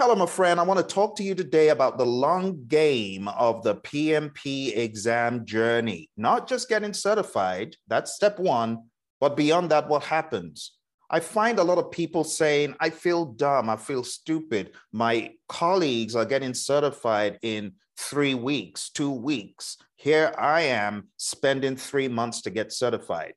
Hello, 0.00 0.14
my 0.14 0.26
friend. 0.26 0.60
I 0.60 0.62
want 0.62 0.78
to 0.78 0.94
talk 0.94 1.16
to 1.16 1.24
you 1.24 1.34
today 1.34 1.70
about 1.70 1.98
the 1.98 2.06
long 2.06 2.66
game 2.68 3.26
of 3.26 3.64
the 3.64 3.74
PMP 3.74 4.76
exam 4.78 5.44
journey, 5.44 6.08
not 6.16 6.48
just 6.48 6.68
getting 6.68 6.92
certified, 6.92 7.74
that's 7.88 8.14
step 8.14 8.38
one, 8.38 8.84
but 9.18 9.36
beyond 9.36 9.72
that, 9.72 9.88
what 9.88 10.04
happens? 10.04 10.76
I 11.10 11.18
find 11.18 11.58
a 11.58 11.64
lot 11.64 11.78
of 11.78 11.90
people 11.90 12.22
saying, 12.22 12.76
I 12.78 12.90
feel 12.90 13.24
dumb, 13.24 13.68
I 13.68 13.74
feel 13.74 14.04
stupid. 14.04 14.70
My 14.92 15.32
colleagues 15.48 16.14
are 16.14 16.24
getting 16.24 16.54
certified 16.54 17.40
in 17.42 17.72
three 17.96 18.34
weeks, 18.34 18.90
two 18.90 19.10
weeks. 19.10 19.78
Here 19.96 20.32
I 20.38 20.60
am 20.60 21.08
spending 21.16 21.74
three 21.74 22.06
months 22.06 22.42
to 22.42 22.50
get 22.50 22.72
certified. 22.72 23.32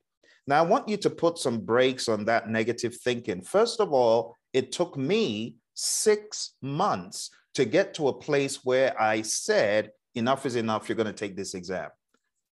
Now, 0.45 0.59
I 0.59 0.67
want 0.67 0.87
you 0.87 0.97
to 0.97 1.09
put 1.09 1.39
some 1.39 1.61
brakes 1.61 2.07
on 2.07 2.25
that 2.25 2.49
negative 2.49 2.95
thinking. 3.03 3.41
First 3.41 3.79
of 3.79 3.91
all, 3.91 4.37
it 4.53 4.71
took 4.71 4.95
me 4.95 5.55
six 5.81 6.51
months 6.61 7.31
to 7.55 7.65
get 7.65 7.95
to 7.95 8.07
a 8.07 8.13
place 8.13 8.63
where 8.63 8.99
I 9.01 9.23
said, 9.23 9.91
enough 10.13 10.45
is 10.45 10.55
enough, 10.55 10.87
you're 10.87 10.95
going 10.95 11.07
to 11.07 11.13
take 11.13 11.35
this 11.35 11.55
exam. 11.55 11.89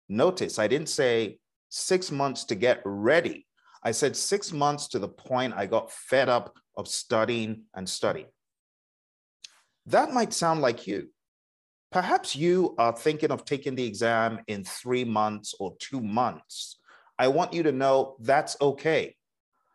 Notice 0.08 0.58
I 0.58 0.66
didn't 0.66 0.88
say 0.88 1.38
six 1.68 2.10
months 2.10 2.44
to 2.44 2.54
get 2.54 2.80
ready. 2.86 3.46
I 3.82 3.90
said 3.92 4.16
six 4.16 4.50
months 4.50 4.88
to 4.88 4.98
the 4.98 5.08
point 5.08 5.52
I 5.54 5.66
got 5.66 5.92
fed 5.92 6.30
up 6.30 6.56
of 6.74 6.88
studying 6.88 7.64
and 7.74 7.86
studying. 7.86 8.32
That 9.86 10.12
might 10.12 10.32
sound 10.32 10.62
like 10.62 10.86
you. 10.86 11.08
Perhaps 11.92 12.34
you 12.34 12.74
are 12.78 12.96
thinking 12.96 13.30
of 13.30 13.44
taking 13.44 13.74
the 13.74 13.86
exam 13.86 14.40
in 14.46 14.64
three 14.64 15.04
months 15.04 15.54
or 15.60 15.74
two 15.78 16.00
months. 16.00 16.80
I 17.18 17.28
want 17.28 17.52
you 17.52 17.62
to 17.64 17.72
know 17.72 18.16
that's 18.20 18.56
okay. 18.60 19.16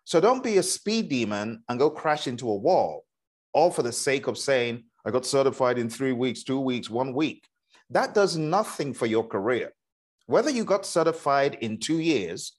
So 0.06 0.20
don't 0.20 0.44
be 0.44 0.58
a 0.58 0.64
speed 0.64 1.10
demon 1.10 1.64
and 1.70 1.80
go 1.80 1.92
crash 1.92 2.28
into 2.28 2.50
a 2.50 2.56
wall 2.56 3.06
all 3.54 3.72
for 3.72 3.84
the 3.84 3.92
sake 3.92 4.28
of 4.28 4.38
saying, 4.38 4.84
I 5.06 5.12
got 5.12 5.26
certified 5.26 5.78
in 5.78 5.90
three 5.90 6.12
weeks, 6.12 6.44
two 6.44 6.60
weeks, 6.60 6.90
one 6.90 7.14
week. 7.14 7.48
That 7.90 8.14
does 8.14 8.38
nothing 8.38 8.94
for 8.94 9.06
your 9.06 9.26
career. 9.28 9.74
Whether 10.26 10.50
you 10.50 10.64
got 10.64 10.86
certified 10.86 11.58
in 11.62 11.80
two 11.80 12.00
years 12.00 12.54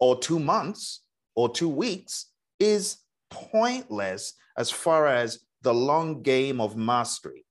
or 0.00 0.18
two 0.18 0.38
months 0.38 1.02
or 1.34 1.48
two 1.50 1.68
weeks 1.68 2.26
is 2.58 2.98
pointless 3.30 4.34
as 4.56 4.70
far 4.70 5.06
as 5.06 5.40
the 5.62 5.72
long 5.74 6.22
game 6.22 6.60
of 6.60 6.76
mastery. 6.76 7.44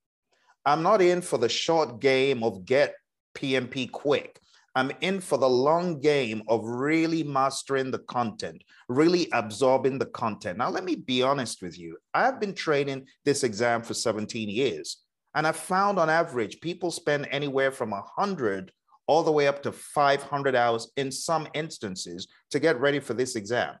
I'm 0.64 0.82
not 0.82 1.00
in 1.00 1.22
for 1.22 1.38
the 1.38 1.48
short 1.48 2.00
game 2.00 2.42
of 2.42 2.64
get 2.64 2.94
PMP 3.34 3.90
quick. 3.90 4.38
I'm 4.74 4.90
in 5.02 5.20
for 5.20 5.36
the 5.36 5.48
long 5.48 6.00
game 6.00 6.42
of 6.48 6.64
really 6.64 7.22
mastering 7.22 7.90
the 7.90 7.98
content, 8.00 8.64
really 8.88 9.28
absorbing 9.32 9.98
the 9.98 10.06
content. 10.06 10.58
Now, 10.58 10.70
let 10.70 10.84
me 10.84 10.96
be 10.96 11.22
honest 11.22 11.60
with 11.60 11.78
you. 11.78 11.98
I've 12.14 12.40
been 12.40 12.54
training 12.54 13.06
this 13.24 13.44
exam 13.44 13.82
for 13.82 13.92
17 13.92 14.48
years, 14.48 15.02
and 15.34 15.46
I've 15.46 15.56
found 15.56 15.98
on 15.98 16.08
average 16.08 16.60
people 16.60 16.90
spend 16.90 17.28
anywhere 17.30 17.70
from 17.70 17.90
100 17.90 18.72
all 19.06 19.22
the 19.22 19.32
way 19.32 19.46
up 19.46 19.62
to 19.64 19.72
500 19.72 20.54
hours 20.54 20.90
in 20.96 21.12
some 21.12 21.46
instances 21.52 22.28
to 22.50 22.58
get 22.58 22.80
ready 22.80 23.00
for 23.00 23.12
this 23.12 23.36
exam. 23.36 23.74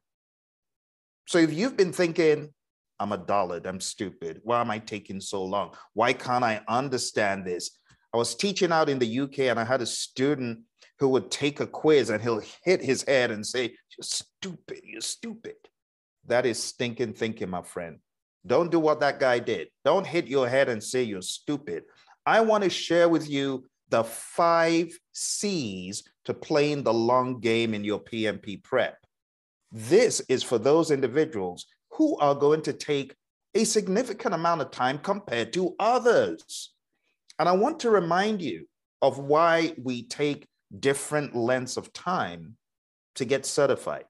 So 1.26 1.38
if 1.38 1.54
you've 1.54 1.76
been 1.76 1.92
thinking, 1.92 2.52
I'm 2.98 3.12
a 3.12 3.18
dullard, 3.18 3.66
I'm 3.66 3.80
stupid, 3.80 4.40
why 4.44 4.60
am 4.60 4.70
I 4.70 4.78
taking 4.78 5.20
so 5.20 5.42
long? 5.44 5.74
Why 5.94 6.12
can't 6.12 6.44
I 6.44 6.60
understand 6.68 7.46
this? 7.46 7.78
I 8.12 8.18
was 8.18 8.34
teaching 8.34 8.72
out 8.72 8.90
in 8.90 8.98
the 8.98 9.20
UK 9.20 9.40
and 9.40 9.58
I 9.58 9.64
had 9.64 9.80
a 9.80 9.86
student 9.86 10.58
who 11.02 11.08
would 11.08 11.32
take 11.32 11.58
a 11.58 11.66
quiz 11.66 12.10
and 12.10 12.22
he'll 12.22 12.40
hit 12.62 12.80
his 12.80 13.02
head 13.02 13.32
and 13.32 13.44
say, 13.44 13.64
You're 13.64 14.04
stupid, 14.04 14.80
you're 14.84 15.00
stupid. 15.00 15.56
That 16.28 16.46
is 16.46 16.62
stinking 16.62 17.14
thinking, 17.14 17.50
my 17.50 17.62
friend. 17.62 17.98
Don't 18.46 18.70
do 18.70 18.78
what 18.78 19.00
that 19.00 19.18
guy 19.18 19.40
did. 19.40 19.66
Don't 19.84 20.06
hit 20.06 20.28
your 20.28 20.48
head 20.48 20.68
and 20.68 20.80
say 20.82 21.02
you're 21.02 21.20
stupid. 21.20 21.82
I 22.24 22.40
want 22.40 22.62
to 22.62 22.70
share 22.70 23.08
with 23.08 23.28
you 23.28 23.64
the 23.88 24.04
five 24.04 24.96
C's 25.10 26.04
to 26.24 26.34
playing 26.34 26.84
the 26.84 26.94
long 26.94 27.40
game 27.40 27.74
in 27.74 27.82
your 27.82 27.98
PMP 27.98 28.62
prep. 28.62 28.96
This 29.72 30.20
is 30.28 30.44
for 30.44 30.58
those 30.58 30.92
individuals 30.92 31.66
who 31.90 32.16
are 32.18 32.34
going 32.36 32.62
to 32.62 32.72
take 32.72 33.16
a 33.56 33.64
significant 33.64 34.34
amount 34.34 34.60
of 34.60 34.70
time 34.70 34.98
compared 34.98 35.52
to 35.54 35.74
others. 35.80 36.72
And 37.40 37.48
I 37.48 37.52
want 37.52 37.80
to 37.80 37.90
remind 37.90 38.40
you 38.40 38.68
of 39.02 39.18
why 39.18 39.74
we 39.82 40.04
take 40.04 40.46
different 40.78 41.34
lengths 41.34 41.76
of 41.76 41.92
time 41.92 42.56
to 43.14 43.24
get 43.24 43.46
certified. 43.46 44.06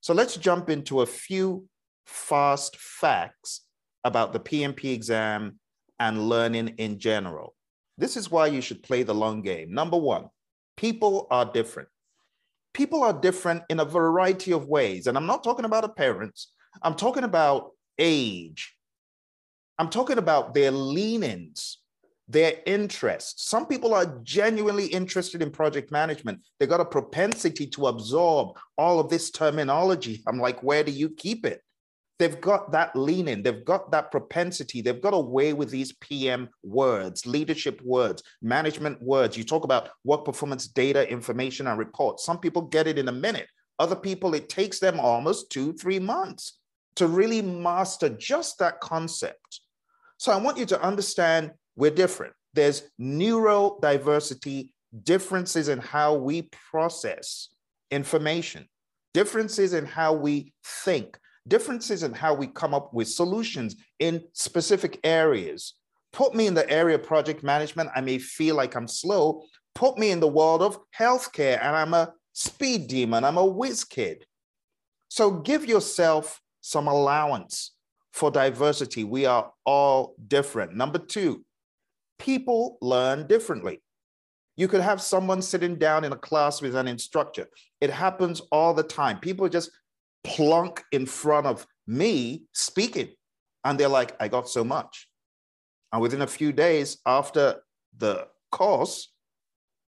So 0.00 0.14
let's 0.14 0.36
jump 0.36 0.70
into 0.70 1.00
a 1.00 1.06
few 1.06 1.66
fast 2.06 2.76
facts 2.76 3.62
about 4.04 4.32
the 4.32 4.40
PMP 4.40 4.92
exam 4.92 5.58
and 5.98 6.28
learning 6.28 6.74
in 6.78 6.98
general. 6.98 7.54
This 7.98 8.16
is 8.16 8.30
why 8.30 8.46
you 8.46 8.60
should 8.60 8.82
play 8.82 9.02
the 9.02 9.14
long 9.14 9.42
game. 9.42 9.72
Number 9.72 9.96
one, 9.96 10.28
people 10.76 11.26
are 11.30 11.50
different. 11.50 11.88
People 12.74 13.02
are 13.02 13.12
different 13.12 13.62
in 13.70 13.80
a 13.80 13.84
variety 13.84 14.52
of 14.52 14.68
ways. 14.68 15.06
And 15.06 15.16
I'm 15.16 15.26
not 15.26 15.42
talking 15.42 15.64
about 15.64 15.84
appearance, 15.84 16.52
I'm 16.82 16.94
talking 16.94 17.24
about 17.24 17.72
age. 17.98 18.74
I'm 19.78 19.90
talking 19.90 20.18
about 20.18 20.54
their 20.54 20.70
leanings, 20.70 21.78
their 22.28 22.54
interests. 22.66 23.46
Some 23.46 23.66
people 23.66 23.94
are 23.94 24.18
genuinely 24.22 24.86
interested 24.86 25.42
in 25.42 25.50
project 25.50 25.92
management. 25.92 26.40
They 26.58 26.66
got 26.66 26.80
a 26.80 26.84
propensity 26.84 27.66
to 27.68 27.86
absorb 27.86 28.56
all 28.76 28.98
of 28.98 29.08
this 29.08 29.30
terminology. 29.30 30.22
I'm 30.26 30.40
like, 30.40 30.62
where 30.62 30.82
do 30.82 30.90
you 30.90 31.10
keep 31.10 31.46
it? 31.46 31.62
They've 32.18 32.40
got 32.40 32.72
that 32.72 32.96
leaning, 32.96 33.42
they've 33.42 33.64
got 33.64 33.90
that 33.90 34.10
propensity, 34.10 34.80
they've 34.80 35.02
got 35.02 35.12
a 35.12 35.20
way 35.20 35.52
with 35.52 35.70
these 35.70 35.92
PM 36.00 36.48
words, 36.62 37.26
leadership 37.26 37.82
words, 37.82 38.22
management 38.40 39.02
words. 39.02 39.36
You 39.36 39.44
talk 39.44 39.64
about 39.64 39.90
work 40.02 40.24
performance 40.24 40.66
data, 40.66 41.08
information, 41.10 41.66
and 41.66 41.78
reports. 41.78 42.24
Some 42.24 42.38
people 42.38 42.62
get 42.62 42.86
it 42.86 42.98
in 42.98 43.08
a 43.08 43.12
minute. 43.12 43.48
Other 43.78 43.96
people, 43.96 44.34
it 44.34 44.48
takes 44.48 44.78
them 44.78 44.98
almost 44.98 45.50
two, 45.50 45.74
three 45.74 45.98
months 45.98 46.58
to 46.96 47.06
really 47.06 47.42
master 47.42 48.08
just 48.08 48.58
that 48.58 48.80
concept. 48.80 49.60
So 50.16 50.32
I 50.32 50.38
want 50.38 50.56
you 50.56 50.64
to 50.66 50.82
understand 50.82 51.50
we're 51.76 51.90
different. 51.90 52.32
There's 52.54 52.82
neurodiversity, 53.00 54.70
differences 55.02 55.68
in 55.68 55.78
how 55.78 56.14
we 56.14 56.48
process 56.70 57.48
information, 57.90 58.66
differences 59.14 59.74
in 59.74 59.84
how 59.84 60.14
we 60.14 60.52
think, 60.64 61.18
differences 61.46 62.02
in 62.02 62.12
how 62.14 62.34
we 62.34 62.46
come 62.46 62.74
up 62.74 62.92
with 62.92 63.08
solutions 63.08 63.76
in 63.98 64.24
specific 64.32 64.98
areas. 65.04 65.74
Put 66.12 66.34
me 66.34 66.46
in 66.46 66.54
the 66.54 66.68
area 66.70 66.96
of 66.96 67.02
project 67.02 67.42
management, 67.42 67.90
I 67.94 68.00
may 68.00 68.18
feel 68.18 68.56
like 68.56 68.74
I'm 68.74 68.88
slow. 68.88 69.42
Put 69.74 69.98
me 69.98 70.10
in 70.10 70.20
the 70.20 70.28
world 70.28 70.62
of 70.62 70.78
healthcare, 70.98 71.62
and 71.62 71.76
I'm 71.76 71.92
a 71.92 72.14
speed 72.32 72.86
demon, 72.86 73.24
I'm 73.24 73.36
a 73.36 73.44
whiz 73.44 73.84
kid. 73.84 74.24
So 75.08 75.30
give 75.30 75.66
yourself 75.66 76.40
some 76.62 76.88
allowance 76.88 77.72
for 78.12 78.30
diversity. 78.30 79.04
We 79.04 79.26
are 79.26 79.52
all 79.66 80.14
different. 80.26 80.74
Number 80.74 80.98
two, 80.98 81.44
people 82.18 82.78
learn 82.80 83.26
differently. 83.26 83.82
You 84.56 84.68
could 84.68 84.80
have 84.80 85.02
someone 85.02 85.42
sitting 85.42 85.76
down 85.76 86.04
in 86.04 86.12
a 86.12 86.16
class 86.16 86.62
with 86.62 86.74
an 86.74 86.88
instructor. 86.88 87.48
It 87.80 87.90
happens 87.90 88.40
all 88.50 88.72
the 88.72 88.82
time. 88.82 89.18
People 89.20 89.48
just 89.48 89.70
plunk 90.24 90.82
in 90.92 91.06
front 91.06 91.46
of 91.46 91.66
me 91.86 92.44
speaking, 92.52 93.10
and 93.64 93.78
they're 93.78 93.88
like, 93.88 94.16
I 94.18 94.28
got 94.28 94.48
so 94.48 94.64
much. 94.64 95.08
And 95.92 96.00
within 96.00 96.22
a 96.22 96.26
few 96.26 96.52
days 96.52 96.98
after 97.06 97.62
the 97.96 98.28
course, 98.50 99.12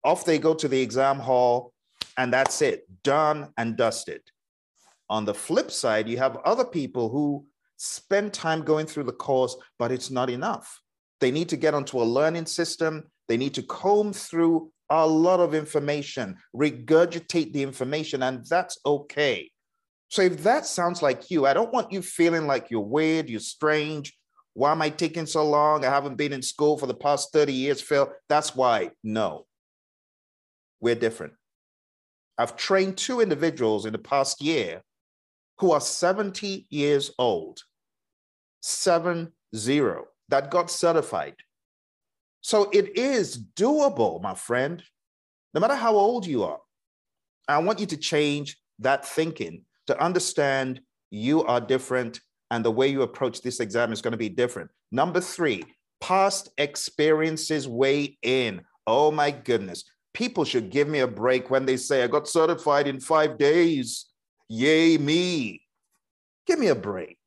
off 0.03 0.25
they 0.25 0.39
go 0.39 0.53
to 0.53 0.67
the 0.67 0.81
exam 0.81 1.19
hall, 1.19 1.73
and 2.17 2.33
that's 2.33 2.61
it, 2.61 2.85
done 3.03 3.53
and 3.57 3.77
dusted. 3.77 4.21
On 5.09 5.25
the 5.25 5.33
flip 5.33 5.71
side, 5.71 6.07
you 6.07 6.17
have 6.17 6.37
other 6.45 6.65
people 6.65 7.09
who 7.09 7.45
spend 7.77 8.33
time 8.33 8.63
going 8.63 8.85
through 8.85 9.05
the 9.05 9.11
course, 9.11 9.55
but 9.77 9.91
it's 9.91 10.11
not 10.11 10.29
enough. 10.29 10.81
They 11.19 11.31
need 11.31 11.49
to 11.49 11.57
get 11.57 11.73
onto 11.73 12.01
a 12.01 12.03
learning 12.03 12.45
system. 12.45 13.03
They 13.27 13.37
need 13.37 13.53
to 13.55 13.63
comb 13.63 14.13
through 14.13 14.71
a 14.89 15.05
lot 15.05 15.39
of 15.39 15.53
information, 15.53 16.37
regurgitate 16.55 17.53
the 17.53 17.61
information, 17.61 18.23
and 18.23 18.45
that's 18.45 18.77
okay. 18.85 19.51
So 20.09 20.23
if 20.23 20.41
that 20.43 20.65
sounds 20.65 21.01
like 21.01 21.29
you, 21.29 21.45
I 21.45 21.53
don't 21.53 21.71
want 21.71 21.91
you 21.91 22.01
feeling 22.01 22.47
like 22.47 22.71
you're 22.71 22.81
weird, 22.81 23.29
you're 23.29 23.39
strange. 23.39 24.17
Why 24.53 24.71
am 24.71 24.81
I 24.81 24.89
taking 24.89 25.27
so 25.27 25.47
long? 25.47 25.85
I 25.85 25.89
haven't 25.89 26.17
been 26.17 26.33
in 26.33 26.41
school 26.41 26.77
for 26.77 26.87
the 26.87 26.95
past 26.95 27.31
30 27.31 27.53
years, 27.53 27.81
Phil. 27.81 28.11
That's 28.27 28.55
why. 28.55 28.91
No, 29.03 29.45
we're 30.81 30.95
different. 30.95 31.33
I've 32.37 32.55
trained 32.55 32.97
two 32.97 33.21
individuals 33.21 33.85
in 33.85 33.91
the 33.91 33.99
past 33.99 34.41
year 34.41 34.81
who 35.59 35.71
are 35.71 35.81
70 35.81 36.65
years 36.69 37.11
old, 37.19 37.59
seven 38.61 39.33
zero, 39.55 40.05
that 40.29 40.49
got 40.49 40.71
certified. 40.71 41.35
So 42.41 42.69
it 42.71 42.97
is 42.97 43.43
doable, 43.55 44.21
my 44.21 44.33
friend, 44.33 44.81
no 45.53 45.59
matter 45.59 45.75
how 45.75 45.95
old 45.95 46.25
you 46.25 46.43
are. 46.43 46.59
I 47.47 47.57
want 47.57 47.79
you 47.79 47.85
to 47.87 47.97
change 47.97 48.57
that 48.79 49.05
thinking 49.05 49.63
to 49.87 50.01
understand 50.01 50.81
you 51.11 51.43
are 51.43 51.59
different 51.59 52.21
and 52.51 52.63
the 52.63 52.71
way 52.71 52.87
you 52.87 53.01
approach 53.01 53.41
this 53.41 53.59
exam 53.59 53.91
is 53.91 54.01
going 54.01 54.11
to 54.11 54.17
be 54.17 54.29
different. 54.29 54.69
Number 54.91 55.19
three, 55.19 55.63
past 55.99 56.49
experiences 56.57 57.67
weigh 57.67 58.17
in. 58.21 58.61
Oh 58.87 59.11
my 59.11 59.31
goodness. 59.31 59.83
People 60.13 60.43
should 60.43 60.71
give 60.71 60.87
me 60.87 60.99
a 60.99 61.07
break 61.07 61.49
when 61.49 61.65
they 61.65 61.77
say, 61.77 62.03
I 62.03 62.07
got 62.07 62.27
certified 62.27 62.87
in 62.87 62.99
five 62.99 63.37
days. 63.37 64.07
Yay, 64.47 64.97
me. 64.97 65.61
Give 66.47 66.57
me 66.57 66.67
a 66.67 66.75
break. 66.75 67.18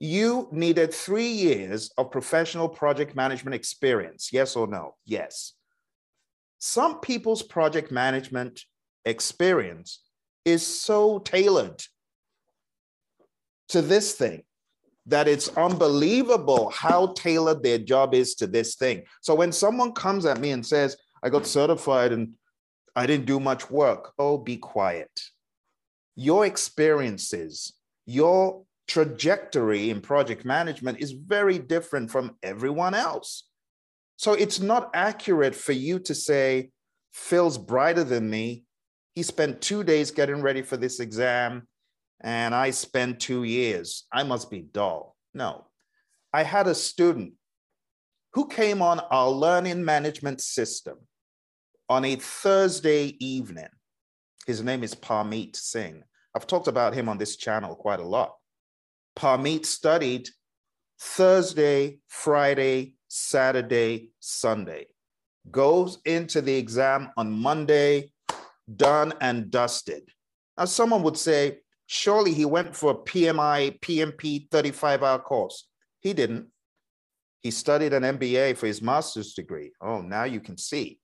You 0.00 0.48
needed 0.50 0.92
three 0.92 1.28
years 1.28 1.90
of 1.96 2.10
professional 2.10 2.68
project 2.68 3.14
management 3.14 3.54
experience. 3.54 4.30
Yes 4.32 4.56
or 4.56 4.66
no? 4.66 4.96
Yes. 5.04 5.52
Some 6.58 7.00
people's 7.00 7.42
project 7.42 7.90
management 7.90 8.64
experience 9.04 10.00
is 10.44 10.66
so 10.66 11.18
tailored 11.20 11.82
to 13.68 13.82
this 13.82 14.14
thing 14.14 14.42
that 15.06 15.28
it's 15.28 15.48
unbelievable 15.56 16.70
how 16.70 17.08
tailored 17.12 17.62
their 17.62 17.78
job 17.78 18.14
is 18.14 18.34
to 18.36 18.46
this 18.46 18.76
thing. 18.76 19.04
So 19.20 19.34
when 19.34 19.52
someone 19.52 19.92
comes 19.92 20.24
at 20.24 20.40
me 20.40 20.50
and 20.50 20.64
says, 20.64 20.96
I 21.22 21.28
got 21.28 21.46
certified 21.46 22.12
and 22.12 22.34
I 22.96 23.06
didn't 23.06 23.26
do 23.26 23.40
much 23.40 23.70
work, 23.70 24.12
oh, 24.18 24.38
be 24.38 24.56
quiet. 24.56 25.10
Your 26.16 26.46
experiences, 26.46 27.74
your 28.06 28.63
trajectory 28.86 29.90
in 29.90 30.00
project 30.00 30.44
management 30.44 31.00
is 31.00 31.12
very 31.12 31.58
different 31.58 32.10
from 32.10 32.36
everyone 32.42 32.94
else. 32.94 33.44
So 34.16 34.32
it's 34.32 34.60
not 34.60 34.90
accurate 34.94 35.54
for 35.54 35.72
you 35.72 35.98
to 36.00 36.14
say, 36.14 36.70
Phil's 37.12 37.58
brighter 37.58 38.04
than 38.04 38.28
me. 38.28 38.64
He 39.14 39.22
spent 39.22 39.60
two 39.60 39.84
days 39.84 40.10
getting 40.10 40.42
ready 40.42 40.62
for 40.62 40.76
this 40.76 40.98
exam 41.00 41.68
and 42.20 42.54
I 42.54 42.70
spent 42.70 43.20
two 43.20 43.44
years. 43.44 44.04
I 44.12 44.24
must 44.24 44.50
be 44.50 44.60
dull. 44.60 45.14
No. 45.32 45.66
I 46.32 46.42
had 46.42 46.66
a 46.66 46.74
student 46.74 47.34
who 48.32 48.48
came 48.48 48.82
on 48.82 48.98
our 48.98 49.30
learning 49.30 49.84
management 49.84 50.40
system 50.40 50.98
on 51.88 52.04
a 52.04 52.16
Thursday 52.16 53.16
evening. 53.20 53.68
His 54.46 54.62
name 54.62 54.82
is 54.82 54.94
Parmeet 54.94 55.54
Singh. 55.54 56.02
I've 56.34 56.46
talked 56.46 56.66
about 56.66 56.94
him 56.94 57.08
on 57.08 57.18
this 57.18 57.36
channel 57.36 57.76
quite 57.76 58.00
a 58.00 58.04
lot. 58.04 58.34
Parmeet 59.16 59.66
studied 59.66 60.28
Thursday, 61.00 61.98
Friday, 62.08 62.94
Saturday, 63.08 64.10
Sunday, 64.20 64.86
goes 65.50 65.98
into 66.04 66.40
the 66.40 66.54
exam 66.56 67.10
on 67.16 67.30
Monday, 67.30 68.12
done 68.76 69.12
and 69.20 69.50
dusted. 69.50 70.08
Now, 70.56 70.64
someone 70.66 71.02
would 71.02 71.16
say, 71.16 71.58
Surely 71.86 72.32
he 72.32 72.44
went 72.44 72.74
for 72.74 72.92
a 72.92 72.94
PMI, 72.94 73.78
PMP 73.80 74.50
35 74.50 75.02
hour 75.02 75.18
course. 75.18 75.68
He 76.00 76.12
didn't. 76.12 76.48
He 77.40 77.50
studied 77.50 77.92
an 77.92 78.02
MBA 78.02 78.56
for 78.56 78.66
his 78.66 78.80
master's 78.80 79.34
degree. 79.34 79.72
Oh, 79.80 80.00
now 80.00 80.24
you 80.24 80.40
can 80.40 80.56
see. 80.56 80.98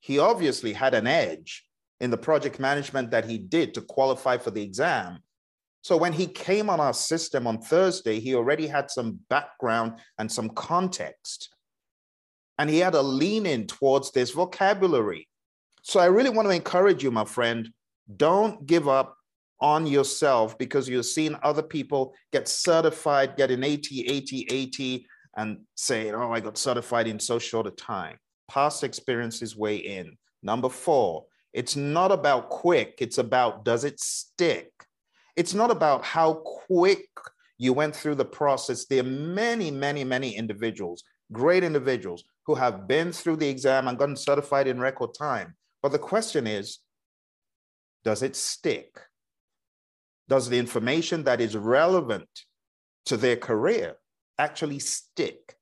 He 0.00 0.18
obviously 0.18 0.74
had 0.74 0.94
an 0.94 1.06
edge 1.06 1.64
in 2.00 2.10
the 2.10 2.18
project 2.18 2.60
management 2.60 3.10
that 3.10 3.24
he 3.24 3.38
did 3.38 3.74
to 3.74 3.80
qualify 3.80 4.36
for 4.36 4.50
the 4.50 4.62
exam. 4.62 5.20
So 5.82 5.96
when 5.96 6.12
he 6.12 6.26
came 6.26 6.68
on 6.68 6.80
our 6.80 6.92
system 6.92 7.46
on 7.46 7.60
Thursday, 7.60 8.20
he 8.20 8.34
already 8.34 8.66
had 8.66 8.90
some 8.90 9.20
background 9.30 10.00
and 10.18 10.30
some 10.30 10.50
context. 10.50 11.50
And 12.58 12.68
he 12.68 12.78
had 12.78 12.94
a 12.94 13.02
lean 13.02 13.46
in 13.46 13.66
towards 13.66 14.10
this 14.10 14.32
vocabulary. 14.32 15.28
So 15.82 16.00
I 16.00 16.06
really 16.06 16.30
want 16.30 16.48
to 16.48 16.54
encourage 16.54 17.02
you, 17.02 17.10
my 17.10 17.24
friend, 17.24 17.70
don't 18.16 18.66
give 18.66 18.88
up 18.88 19.16
on 19.60 19.86
yourself 19.86 20.58
because 20.58 20.88
you're 20.88 21.02
seeing 21.02 21.36
other 21.42 21.62
people 21.62 22.14
get 22.32 22.48
certified, 22.48 23.36
get 23.36 23.50
an 23.50 23.64
AT, 23.64 23.86
AT, 24.08 24.52
AT, 24.52 25.00
and 25.36 25.58
say, 25.76 26.10
oh, 26.12 26.30
I 26.30 26.40
got 26.40 26.58
certified 26.58 27.06
in 27.06 27.18
so 27.18 27.38
short 27.38 27.66
a 27.66 27.70
time. 27.70 28.16
Past 28.48 28.82
experiences 28.82 29.56
weigh 29.56 29.76
in. 29.76 30.16
Number 30.42 30.68
four, 30.68 31.26
it's 31.52 31.76
not 31.76 32.12
about 32.12 32.50
quick, 32.50 32.96
it's 32.98 33.18
about 33.18 33.64
does 33.64 33.84
it 33.84 34.00
stick? 34.00 34.70
It's 35.38 35.54
not 35.54 35.70
about 35.70 36.04
how 36.04 36.42
quick 36.66 37.08
you 37.56 37.72
went 37.72 37.94
through 37.94 38.16
the 38.16 38.24
process. 38.40 38.86
There 38.86 39.00
are 39.00 39.14
many, 39.42 39.70
many, 39.70 40.04
many 40.04 40.36
individuals, 40.36 41.02
great 41.32 41.64
individuals, 41.64 42.24
who 42.46 42.54
have 42.56 42.88
been 42.88 43.12
through 43.12 43.36
the 43.36 43.48
exam 43.48 43.88
and 43.88 43.98
gotten 43.98 44.16
certified 44.16 44.66
in 44.66 44.80
record 44.80 45.10
time. 45.18 45.54
But 45.82 45.92
the 45.92 45.98
question 45.98 46.46
is, 46.46 46.78
does 48.04 48.22
it 48.22 48.36
stick? 48.36 49.00
does 50.28 50.48
the 50.48 50.58
information 50.58 51.24
that 51.24 51.40
is 51.40 51.56
relevant 51.56 52.28
to 53.06 53.16
their 53.16 53.36
career 53.36 53.96
actually 54.38 54.78
stick? 54.78 55.56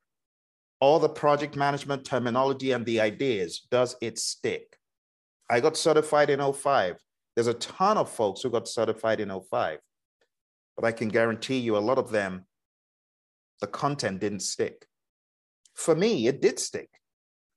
All 0.80 0.98
the 0.98 1.08
project 1.08 1.56
management 1.56 2.04
terminology 2.04 2.72
and 2.72 2.84
the 2.84 3.00
ideas, 3.00 3.66
does 3.70 3.96
it 4.02 4.18
stick? 4.18 4.76
I 5.48 5.60
got 5.60 5.76
certified 5.76 6.28
in 6.28 6.52
05. 6.52 6.96
There's 7.36 7.46
a 7.46 7.54
ton 7.54 7.98
of 7.98 8.10
folks 8.10 8.40
who 8.42 8.50
got 8.50 8.66
certified 8.66 9.20
in 9.20 9.28
05. 9.28 9.78
But 10.74 10.84
I 10.84 10.92
can 10.92 11.08
guarantee 11.08 11.58
you 11.58 11.76
a 11.76 11.78
lot 11.78 11.98
of 11.98 12.10
them, 12.10 12.46
the 13.60 13.66
content 13.66 14.20
didn't 14.20 14.40
stick. 14.40 14.86
For 15.74 15.94
me, 15.94 16.26
it 16.26 16.40
did 16.40 16.58
stick. 16.58 16.88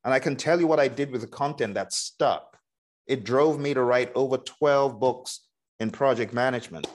And 0.03 0.13
I 0.13 0.19
can 0.19 0.35
tell 0.35 0.59
you 0.59 0.67
what 0.67 0.79
I 0.79 0.87
did 0.87 1.11
with 1.11 1.21
the 1.21 1.27
content 1.27 1.73
that 1.73 1.93
stuck. 1.93 2.57
It 3.07 3.23
drove 3.23 3.59
me 3.59 3.73
to 3.73 3.81
write 3.81 4.11
over 4.15 4.37
12 4.37 4.99
books 4.99 5.47
in 5.79 5.91
project 5.91 6.33
management, 6.33 6.87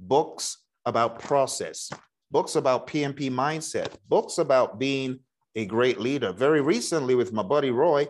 books 0.00 0.58
about 0.84 1.20
process, 1.20 1.90
books 2.30 2.56
about 2.56 2.86
PMP 2.86 3.30
mindset, 3.30 3.94
books 4.08 4.38
about 4.38 4.78
being 4.78 5.20
a 5.54 5.64
great 5.66 6.00
leader. 6.00 6.32
Very 6.32 6.60
recently, 6.60 7.14
with 7.14 7.32
my 7.32 7.42
buddy 7.42 7.70
Roy, 7.70 8.08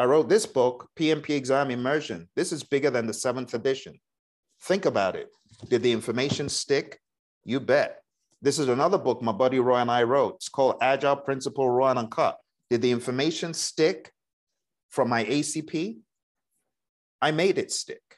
I 0.00 0.04
wrote 0.06 0.30
this 0.30 0.46
book, 0.46 0.88
PMP 0.98 1.36
Exam 1.36 1.70
Immersion. 1.70 2.26
This 2.34 2.52
is 2.52 2.62
bigger 2.62 2.88
than 2.88 3.06
the 3.06 3.12
seventh 3.12 3.52
edition. 3.52 4.00
Think 4.62 4.86
about 4.86 5.14
it. 5.14 5.28
Did 5.68 5.82
the 5.82 5.92
information 5.92 6.48
stick? 6.48 6.98
You 7.44 7.60
bet. 7.60 8.00
This 8.40 8.58
is 8.58 8.68
another 8.68 8.96
book 8.96 9.20
my 9.20 9.32
buddy 9.32 9.58
Roy 9.58 9.76
and 9.76 9.90
I 9.90 10.04
wrote. 10.04 10.36
It's 10.36 10.48
called 10.48 10.76
Agile 10.80 11.16
Principle 11.16 11.68
Raw 11.68 11.90
and 11.90 11.98
Uncut. 11.98 12.38
Did 12.70 12.80
the 12.80 12.90
information 12.90 13.52
stick 13.52 14.10
from 14.88 15.10
my 15.10 15.22
ACP? 15.22 15.98
I 17.20 17.30
made 17.30 17.58
it 17.58 17.70
stick. 17.70 18.16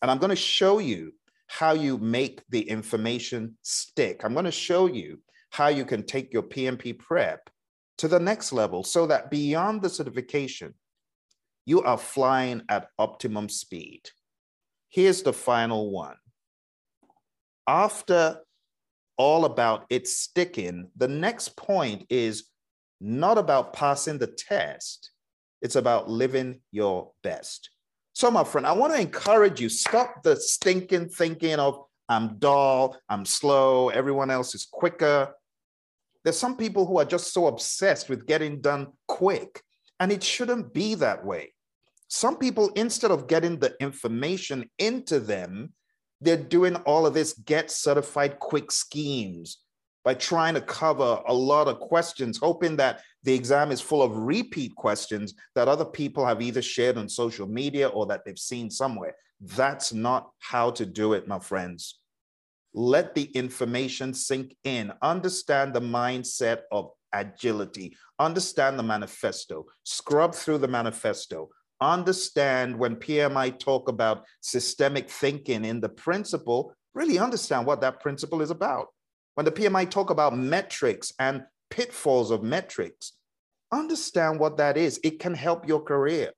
And 0.00 0.10
I'm 0.10 0.16
going 0.16 0.30
to 0.30 0.36
show 0.36 0.78
you 0.78 1.12
how 1.48 1.74
you 1.74 1.98
make 1.98 2.40
the 2.48 2.62
information 2.62 3.58
stick. 3.60 4.24
I'm 4.24 4.32
going 4.32 4.46
to 4.46 4.50
show 4.50 4.86
you 4.86 5.18
how 5.50 5.68
you 5.68 5.84
can 5.84 6.02
take 6.02 6.32
your 6.32 6.44
PMP 6.44 6.98
prep 6.98 7.50
to 7.98 8.08
the 8.08 8.18
next 8.18 8.54
level 8.54 8.82
so 8.82 9.06
that 9.08 9.30
beyond 9.30 9.82
the 9.82 9.90
certification, 9.90 10.72
you 11.66 11.82
are 11.82 11.98
flying 11.98 12.62
at 12.68 12.88
optimum 12.98 13.48
speed. 13.48 14.02
Here's 14.88 15.22
the 15.22 15.32
final 15.32 15.90
one. 15.90 16.16
After 17.66 18.40
all 19.16 19.44
about 19.44 19.86
it 19.90 20.06
sticking, 20.06 20.90
the 20.96 21.08
next 21.08 21.56
point 21.56 22.06
is 22.10 22.50
not 23.00 23.38
about 23.38 23.72
passing 23.72 24.18
the 24.18 24.26
test, 24.26 25.10
it's 25.62 25.76
about 25.76 26.10
living 26.10 26.60
your 26.70 27.12
best. 27.22 27.70
So, 28.12 28.30
my 28.30 28.44
friend, 28.44 28.66
I 28.66 28.72
want 28.72 28.92
to 28.92 29.00
encourage 29.00 29.60
you 29.60 29.68
stop 29.68 30.22
the 30.22 30.36
stinking 30.36 31.08
thinking 31.08 31.54
of 31.54 31.84
I'm 32.08 32.38
dull, 32.38 32.96
I'm 33.08 33.24
slow, 33.24 33.88
everyone 33.88 34.30
else 34.30 34.54
is 34.54 34.66
quicker. 34.70 35.34
There's 36.22 36.38
some 36.38 36.56
people 36.56 36.86
who 36.86 36.98
are 36.98 37.04
just 37.04 37.32
so 37.32 37.46
obsessed 37.46 38.08
with 38.08 38.26
getting 38.26 38.60
done 38.60 38.92
quick, 39.08 39.62
and 40.00 40.12
it 40.12 40.22
shouldn't 40.22 40.72
be 40.72 40.94
that 40.96 41.24
way. 41.24 41.53
Some 42.14 42.36
people, 42.36 42.70
instead 42.76 43.10
of 43.10 43.26
getting 43.26 43.58
the 43.58 43.74
information 43.80 44.70
into 44.78 45.18
them, 45.18 45.72
they're 46.20 46.36
doing 46.36 46.76
all 46.86 47.06
of 47.06 47.12
this 47.12 47.32
get 47.32 47.72
certified 47.72 48.38
quick 48.38 48.70
schemes 48.70 49.58
by 50.04 50.14
trying 50.14 50.54
to 50.54 50.60
cover 50.60 51.20
a 51.26 51.34
lot 51.34 51.66
of 51.66 51.80
questions, 51.80 52.38
hoping 52.38 52.76
that 52.76 53.00
the 53.24 53.34
exam 53.34 53.72
is 53.72 53.80
full 53.80 54.00
of 54.00 54.16
repeat 54.16 54.76
questions 54.76 55.34
that 55.56 55.66
other 55.66 55.84
people 55.84 56.24
have 56.24 56.40
either 56.40 56.62
shared 56.62 56.98
on 56.98 57.08
social 57.08 57.48
media 57.48 57.88
or 57.88 58.06
that 58.06 58.24
they've 58.24 58.38
seen 58.38 58.70
somewhere. 58.70 59.16
That's 59.40 59.92
not 59.92 60.30
how 60.38 60.70
to 60.70 60.86
do 60.86 61.14
it, 61.14 61.26
my 61.26 61.40
friends. 61.40 61.98
Let 62.74 63.16
the 63.16 63.24
information 63.24 64.14
sink 64.14 64.54
in. 64.62 64.92
Understand 65.02 65.74
the 65.74 65.80
mindset 65.80 66.60
of 66.70 66.90
agility. 67.12 67.96
Understand 68.20 68.78
the 68.78 68.84
manifesto. 68.84 69.66
Scrub 69.82 70.32
through 70.32 70.58
the 70.58 70.68
manifesto. 70.68 71.48
Understand 71.80 72.78
when 72.78 72.96
PMI 72.96 73.58
talk 73.58 73.88
about 73.88 74.24
systemic 74.40 75.10
thinking 75.10 75.64
in 75.64 75.80
the 75.80 75.88
principle, 75.88 76.72
really 76.94 77.18
understand 77.18 77.66
what 77.66 77.80
that 77.80 78.00
principle 78.00 78.42
is 78.42 78.50
about. 78.50 78.88
When 79.34 79.44
the 79.44 79.52
PMI 79.52 79.90
talk 79.90 80.10
about 80.10 80.36
metrics 80.36 81.12
and 81.18 81.42
pitfalls 81.70 82.30
of 82.30 82.42
metrics, 82.42 83.12
understand 83.72 84.38
what 84.38 84.56
that 84.58 84.76
is. 84.76 85.00
It 85.02 85.18
can 85.18 85.34
help 85.34 85.66
your 85.66 85.82
career. 85.82 86.30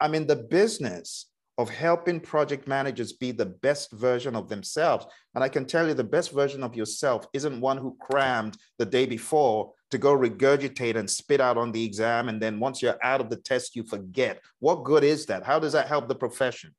I'm 0.00 0.14
in 0.14 0.26
the 0.26 0.36
business 0.36 1.29
of 1.60 1.68
helping 1.68 2.18
project 2.18 2.66
managers 2.66 3.12
be 3.12 3.32
the 3.32 3.44
best 3.44 3.92
version 3.92 4.34
of 4.34 4.48
themselves. 4.48 5.04
And 5.34 5.44
I 5.44 5.48
can 5.50 5.66
tell 5.66 5.86
you 5.86 5.92
the 5.92 6.02
best 6.02 6.32
version 6.32 6.62
of 6.62 6.74
yourself 6.74 7.26
isn't 7.34 7.60
one 7.60 7.76
who 7.76 7.98
crammed 8.00 8.56
the 8.78 8.86
day 8.86 9.04
before 9.04 9.74
to 9.90 9.98
go 9.98 10.16
regurgitate 10.16 10.96
and 10.96 11.08
spit 11.08 11.38
out 11.38 11.58
on 11.58 11.70
the 11.70 11.84
exam. 11.84 12.30
And 12.30 12.40
then 12.40 12.60
once 12.60 12.80
you're 12.80 12.96
out 13.02 13.20
of 13.20 13.28
the 13.28 13.36
test, 13.36 13.76
you 13.76 13.82
forget. 13.82 14.40
What 14.60 14.84
good 14.84 15.04
is 15.04 15.26
that? 15.26 15.44
How 15.44 15.58
does 15.58 15.74
that 15.74 15.86
help 15.86 16.08
the 16.08 16.14
profession? 16.14 16.74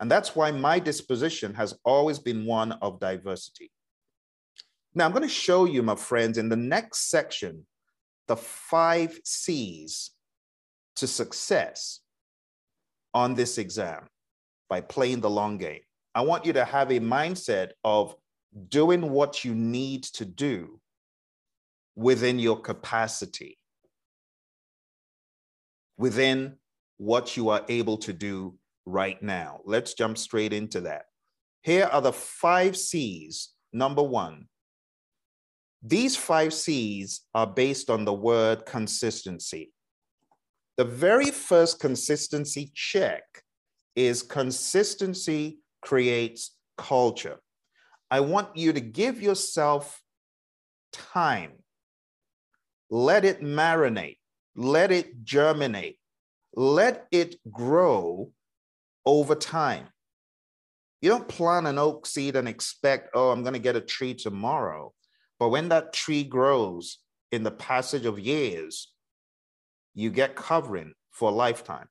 And 0.00 0.10
that's 0.10 0.34
why 0.34 0.52
my 0.52 0.78
disposition 0.78 1.52
has 1.52 1.78
always 1.84 2.18
been 2.18 2.46
one 2.46 2.72
of 2.72 2.98
diversity. 2.98 3.70
Now, 4.94 5.04
I'm 5.04 5.12
going 5.12 5.22
to 5.22 5.28
show 5.28 5.66
you, 5.66 5.82
my 5.82 5.96
friends, 5.96 6.38
in 6.38 6.48
the 6.48 6.56
next 6.56 7.10
section, 7.10 7.66
the 8.26 8.38
five 8.38 9.20
C's 9.22 10.12
to 10.94 11.06
success 11.06 12.00
on 13.16 13.34
this 13.34 13.56
exam 13.56 14.06
by 14.68 14.82
playing 14.82 15.20
the 15.22 15.30
long 15.30 15.56
game. 15.56 15.80
I 16.14 16.20
want 16.20 16.44
you 16.44 16.52
to 16.52 16.66
have 16.66 16.90
a 16.90 17.00
mindset 17.00 17.70
of 17.82 18.14
doing 18.68 19.10
what 19.10 19.42
you 19.42 19.54
need 19.54 20.04
to 20.04 20.26
do 20.26 20.78
within 21.96 22.38
your 22.38 22.60
capacity, 22.60 23.56
within 25.96 26.56
what 26.98 27.38
you 27.38 27.48
are 27.48 27.64
able 27.70 27.96
to 27.96 28.12
do 28.12 28.58
right 28.84 29.20
now. 29.22 29.60
Let's 29.64 29.94
jump 29.94 30.18
straight 30.18 30.52
into 30.52 30.82
that. 30.82 31.06
Here 31.62 31.88
are 31.90 32.02
the 32.02 32.12
five 32.12 32.76
C's. 32.76 33.48
Number 33.72 34.02
one, 34.02 34.46
these 35.82 36.16
five 36.16 36.52
C's 36.52 37.22
are 37.34 37.46
based 37.46 37.88
on 37.88 38.04
the 38.04 38.12
word 38.12 38.66
consistency. 38.66 39.72
The 40.76 40.84
very 40.84 41.30
first 41.30 41.80
consistency 41.80 42.70
check 42.74 43.22
is 43.94 44.22
consistency 44.22 45.60
creates 45.80 46.54
culture. 46.76 47.38
I 48.10 48.20
want 48.20 48.56
you 48.56 48.74
to 48.74 48.80
give 48.80 49.22
yourself 49.22 50.02
time. 50.92 51.52
Let 52.90 53.24
it 53.24 53.40
marinate, 53.40 54.18
let 54.54 54.92
it 54.92 55.24
germinate, 55.24 55.98
let 56.54 57.06
it 57.10 57.36
grow 57.50 58.32
over 59.06 59.34
time. 59.34 59.86
You 61.00 61.10
don't 61.10 61.28
plant 61.28 61.66
an 61.66 61.78
oak 61.78 62.06
seed 62.06 62.36
and 62.36 62.46
expect, 62.46 63.10
oh, 63.14 63.30
I'm 63.30 63.42
going 63.42 63.54
to 63.54 63.58
get 63.58 63.76
a 63.76 63.80
tree 63.80 64.14
tomorrow. 64.14 64.92
But 65.38 65.48
when 65.48 65.68
that 65.70 65.92
tree 65.92 66.24
grows 66.24 66.98
in 67.32 67.42
the 67.42 67.50
passage 67.50 68.06
of 68.06 68.18
years, 68.18 68.92
you 69.96 70.10
get 70.10 70.36
covering 70.36 70.92
for 71.10 71.30
a 71.30 71.34
lifetime. 71.34 71.88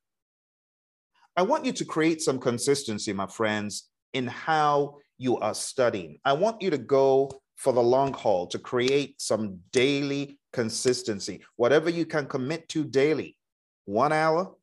I 1.35 1.41
want 1.41 1.65
you 1.65 1.73
to 1.73 1.83
create 1.83 2.21
some 2.21 2.39
consistency, 2.39 3.11
my 3.11 3.27
friends, 3.27 3.89
in 4.13 4.27
how 4.27 4.99
you 5.17 5.37
are 5.39 5.53
studying. 5.53 6.19
I 6.23 6.31
want 6.31 6.61
you 6.61 6.69
to 6.69 6.77
go 6.77 7.29
for 7.57 7.73
the 7.73 7.83
long 7.83 8.13
haul 8.13 8.47
to 8.47 8.59
create 8.59 9.21
some 9.21 9.59
daily 9.73 10.39
consistency, 10.53 11.41
whatever 11.57 11.89
you 11.89 12.05
can 12.05 12.27
commit 12.27 12.69
to 12.69 12.85
daily. 12.85 13.35
One 13.83 14.13
hour, 14.13 14.55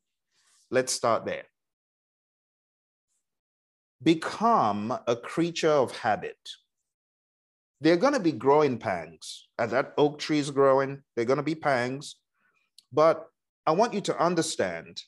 let's 0.71 0.95
start 0.95 1.27
there 1.27 1.45
become 4.03 4.97
a 5.07 5.17
creature 5.17 5.71
of 5.71 5.97
habit. 5.97 6.37
They're 7.81 7.97
going 7.97 8.15
to 8.15 8.21
be 8.21 8.33
growing 8.33 8.79
pangs. 8.79 9.49
As 9.59 9.71
that 9.71 9.93
oak 9.99 10.19
tree 10.19 10.39
is 10.39 10.51
growing, 10.51 11.03
they're 11.15 11.25
going 11.25 11.39
to 11.39 11.43
be 11.43 11.55
pangs. 11.55 12.17
But 12.93 13.27
I 13.67 13.73
want 13.73 13.95
you 13.95 14.01
to 14.03 14.19
understand 14.19 15.03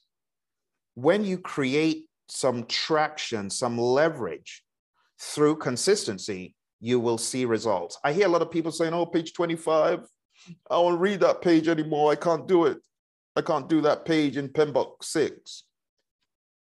when 0.94 1.25
you 1.25 1.38
create 1.38 2.06
some 2.28 2.64
traction, 2.66 3.50
some 3.50 3.78
leverage 3.78 4.62
through 5.20 5.56
consistency, 5.56 6.54
you 6.80 7.00
will 7.00 7.18
see 7.18 7.44
results. 7.44 7.99
I 8.04 8.12
hear 8.12 8.26
a 8.26 8.30
lot 8.30 8.42
of 8.42 8.50
people 8.50 8.73
saying, 8.73 8.92
oh, 8.92 9.06
page 9.06 9.32
25, 9.32 10.00
I 10.70 10.76
won't 10.76 11.00
read 11.00 11.20
that 11.20 11.42
page 11.42 11.68
anymore. 11.68 12.12
I 12.12 12.16
can't 12.16 12.46
do 12.46 12.66
it. 12.66 12.78
I 13.37 13.42
can't 13.42 13.68
do 13.68 13.80
that 13.82 14.04
page 14.04 14.37
in 14.37 14.49
PMBOK 14.49 15.02
6 15.02 15.64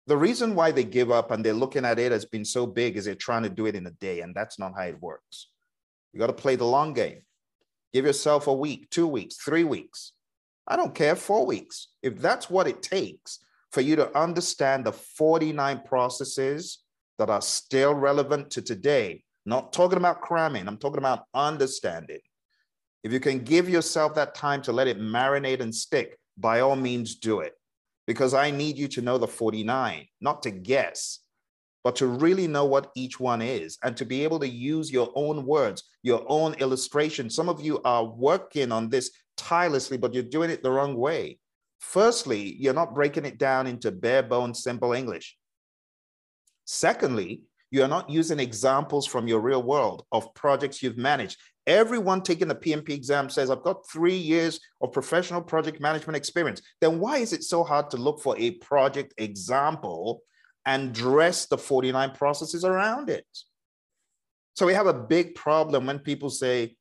the 0.07 0.17
reason 0.17 0.55
why 0.55 0.73
they 0.73 0.85
give 0.85 1.11
up 1.11 1.31
and 1.31 1.45
they're 1.45 1.53
looking 1.53 1.85
at 1.85 1.99
it 1.99 2.13
as 2.13 2.25
being 2.25 2.45
so 2.45 2.67
big 2.67 2.97
is 2.97 3.05
they're 3.05 3.15
trying 3.15 3.45
to 3.45 3.49
do 3.49 3.67
it 3.67 3.77
in 3.77 3.87
a 3.87 3.91
day, 3.93 4.21
and 4.21 4.35
that's 4.35 4.59
not 4.59 4.75
how 4.77 4.83
it 4.83 5.01
works. 5.01 5.49
You 6.13 6.21
got 6.21 6.27
to 6.27 6.33
play 6.33 6.57
the 6.57 6.65
long 6.65 6.93
game. 6.93 7.23
Give 7.93 8.07
yourself 8.07 8.47
a 8.47 8.53
week, 8.53 8.91
two 8.91 9.07
weeks, 9.07 9.37
three 9.37 9.65
weeks. 9.65 10.13
I 10.67 10.77
don't 10.77 10.95
care, 10.95 11.17
four 11.17 11.47
weeks. 11.47 11.89
If 12.03 12.19
that's 12.19 12.49
what 12.49 12.67
it 12.67 12.83
takes 12.83 13.41
for 13.71 13.81
you 13.81 13.97
to 13.97 14.17
understand 14.19 14.85
the 14.85 14.93
49 14.93 15.83
processes 15.85 16.81
that 17.19 17.31
are 17.31 17.43
still 17.43 17.95
relevant 17.95 18.51
to 18.53 18.63
today, 18.63 19.25
not 19.45 19.73
talking 19.73 19.99
about 19.99 20.21
cramming, 20.21 20.69
I'm 20.69 20.77
talking 20.77 20.99
about 20.99 21.25
understanding. 21.35 22.21
If 23.03 23.13
you 23.13 23.19
can 23.19 23.41
give 23.41 23.69
yourself 23.69 24.15
that 24.15 24.35
time 24.35 24.63
to 24.63 24.73
let 24.73 24.87
it 24.87 25.01
marinate 25.01 25.61
and 25.61 25.75
stick, 25.75 26.17
by 26.39 26.61
all 26.61 26.77
means 26.77 27.17
do 27.17 27.41
it 27.41 27.55
because 28.07 28.35
I 28.35 28.51
need 28.51 28.77
you 28.77 28.89
to 28.89 29.03
know 29.03 29.19
the 29.19 29.27
49, 29.27 30.07
not 30.21 30.43
to 30.43 30.51
guess, 30.51 31.21
but 31.85 31.97
to 31.97 32.07
really 32.07 32.47
know 32.47 32.65
what 32.65 32.91
each 32.95 33.19
one 33.19 33.43
is 33.43 33.79
and 33.83 33.97
to 33.97 34.05
be 34.05 34.23
able 34.23 34.39
to 34.41 34.49
use 34.49 34.91
your 34.91 35.11
own 35.15 35.45
words, 35.45 35.83
your 36.03 36.25
own 36.29 36.55
illustration. 36.55 37.29
Some 37.29 37.49
of 37.49 37.61
you 37.61 37.81
are 37.83 38.05
working 38.05 38.71
on 38.73 38.89
this 38.89 39.11
tirelessly, 39.37 39.97
but 39.97 40.15
you're 40.15 40.23
doing 40.23 40.51
it 40.51 40.63
the 40.63 40.71
wrong 40.71 40.97
way. 40.97 41.39
Firstly, 41.81 42.57
you're 42.59 42.75
not 42.75 42.95
breaking 42.95 43.25
it 43.25 43.39
down 43.39 43.67
into 43.67 43.91
bare 43.91 44.23
bones, 44.23 44.63
simple 44.63 44.93
English. 44.93 45.37
Secondly, 46.65 47.43
you 47.73 47.83
are 47.83 47.89
not 47.89 48.09
using 48.09 48.39
examples 48.39 49.07
from 49.07 49.27
your 49.27 49.41
real 49.41 49.63
world 49.63 50.05
of 50.13 50.33
projects 50.35 50.83
you've 50.83 50.99
managed. 50.99 51.39
Everyone 51.67 52.23
taking 52.23 52.49
the 52.49 52.55
PMP 52.55 52.91
exam 52.91 53.31
says, 53.31 53.51
I've 53.51 53.63
got 53.63 53.89
three 53.89 54.17
years 54.17 54.61
of 54.81 54.93
professional 54.93 55.43
project 55.43 55.81
management 55.81 56.17
experience. 56.17 56.61
Then 56.81 56.99
why 57.01 57.19
is 57.19 57.33
it 57.33 57.45
so 57.45 57.65
hard 57.65 57.89
to 57.91 57.97
look 57.97 58.21
for 58.21 58.37
a 58.39 58.53
project 58.53 59.15
example 59.17 60.23
and 60.67 60.93
dress 60.93 61.47
the 61.47 61.59
49 61.59 62.11
processes 62.13 62.65
around 62.65 63.11
it? 63.11 63.27
So 64.55 64.67
we 64.67 64.75
have 64.75 64.87
a 64.87 64.95
big 64.95 65.35
problem 65.35 65.87
when 65.87 65.99
people 65.99 66.31
say 66.31 66.77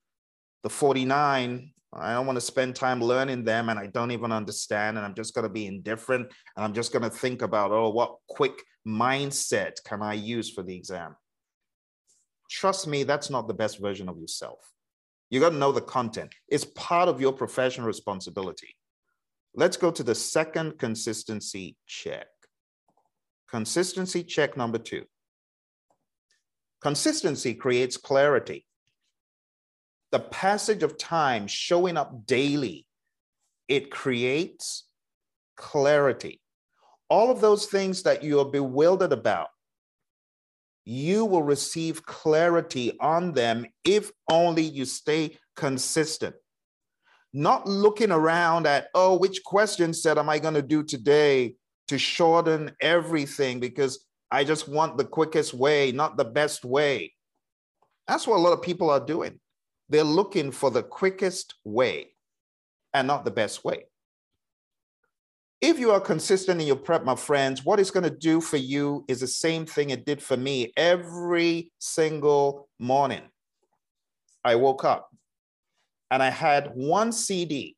the 0.64 0.70
49, 0.70 1.72
I 1.94 2.14
don't 2.14 2.26
want 2.26 2.38
to 2.38 2.42
spend 2.42 2.76
time 2.76 3.02
learning 3.02 3.44
them 3.44 3.70
and 3.70 3.78
I 3.78 3.88
don't 3.88 4.12
even 4.12 4.32
understand 4.32 4.98
and 4.98 5.06
I'm 5.06 5.14
just 5.14 5.34
going 5.34 5.44
to 5.44 5.54
be 5.54 5.68
indifferent 5.68 6.32
and 6.56 6.66
I'm 6.66 6.74
just 6.74 6.94
going 6.94 7.04
to 7.04 7.10
think 7.10 7.42
about, 7.42 7.72
oh, 7.72 7.90
what 7.90 8.16
quick 8.30 8.54
mindset 8.88 9.84
can 9.84 10.02
I 10.02 10.14
use 10.14 10.50
for 10.50 10.64
the 10.64 10.76
exam? 10.76 11.16
Trust 12.50 12.88
me, 12.88 13.04
that's 13.04 13.30
not 13.30 13.48
the 13.48 13.54
best 13.54 13.80
version 13.80 14.08
of 14.08 14.18
yourself. 14.18 14.60
You 15.30 15.40
got 15.40 15.50
to 15.50 15.58
know 15.58 15.72
the 15.72 15.82
content. 15.82 16.34
It's 16.48 16.66
part 16.66 17.10
of 17.10 17.20
your 17.20 17.34
professional 17.34 17.88
responsibility. 17.88 18.76
Let's 19.54 19.78
go 19.78 19.92
to 19.92 20.04
the 20.04 20.16
second 20.16 20.80
consistency 20.80 21.76
check. 21.88 22.28
Consistency 23.50 24.24
check 24.24 24.56
number 24.56 24.78
two. 24.78 25.04
Consistency 26.82 27.54
creates 27.54 27.98
clarity. 27.98 28.66
The 30.12 30.20
passage 30.20 30.84
of 30.84 30.98
time 30.98 31.48
showing 31.48 31.98
up 31.98 32.26
daily, 32.26 32.86
it 33.68 33.92
creates 33.92 34.86
clarity. 35.56 36.42
All 37.10 37.32
of 37.32 37.42
those 37.42 37.68
things 37.68 38.04
that 38.04 38.24
you 38.24 38.40
are 38.40 38.46
bewildered 38.46 39.14
about, 39.14 39.48
you 40.84 41.26
will 41.26 41.44
receive 41.44 42.06
clarity 42.06 42.98
on 43.00 43.34
them 43.34 43.66
if 43.86 44.12
only 44.30 44.64
you 44.64 44.86
stay 44.86 45.38
consistent. 45.56 46.36
Not 47.34 47.68
looking 47.68 48.12
around 48.12 48.68
at, 48.68 48.88
oh, 48.94 49.18
which 49.18 49.44
question 49.44 49.94
set 49.94 50.18
am 50.18 50.30
I 50.30 50.40
going 50.40 50.56
to 50.56 50.62
do 50.62 50.84
today 50.84 51.56
to 51.88 51.98
shorten 51.98 52.72
everything 52.82 53.60
because 53.60 54.06
I 54.32 54.44
just 54.44 54.68
want 54.68 54.98
the 54.98 55.06
quickest 55.06 55.54
way, 55.54 55.92
not 55.92 56.18
the 56.18 56.26
best 56.26 56.66
way. 56.66 57.14
That's 58.08 58.26
what 58.26 58.38
a 58.38 58.42
lot 58.42 58.54
of 58.54 58.62
people 58.62 58.90
are 58.90 59.06
doing. 59.06 59.40
They're 59.92 60.06
looking 60.06 60.52
for 60.54 60.72
the 60.72 60.84
quickest 60.84 61.56
way 61.66 62.14
and 62.94 63.06
not 63.06 63.26
the 63.26 63.32
best 63.32 63.66
way. 63.66 63.88
If 65.60 65.80
you 65.80 65.92
are 65.92 66.00
consistent 66.00 66.62
in 66.62 66.68
your 66.68 66.78
prep, 66.78 67.04
my 67.04 67.16
friends, 67.16 67.66
what 67.66 67.78
it's 67.78 67.92
going 67.92 68.06
to 68.06 68.10
do 68.10 68.40
for 68.40 68.56
you 68.56 69.04
is 69.10 69.20
the 69.20 69.28
same 69.28 69.66
thing 69.66 69.90
it 69.90 70.06
did 70.06 70.24
for 70.24 70.38
me 70.38 70.72
every 70.78 71.74
single 71.78 72.70
morning. 72.80 73.24
I 74.46 74.56
woke 74.56 74.86
up 74.86 75.10
and 76.10 76.24
I 76.24 76.30
had 76.30 76.72
one 76.74 77.12
CD 77.12 77.76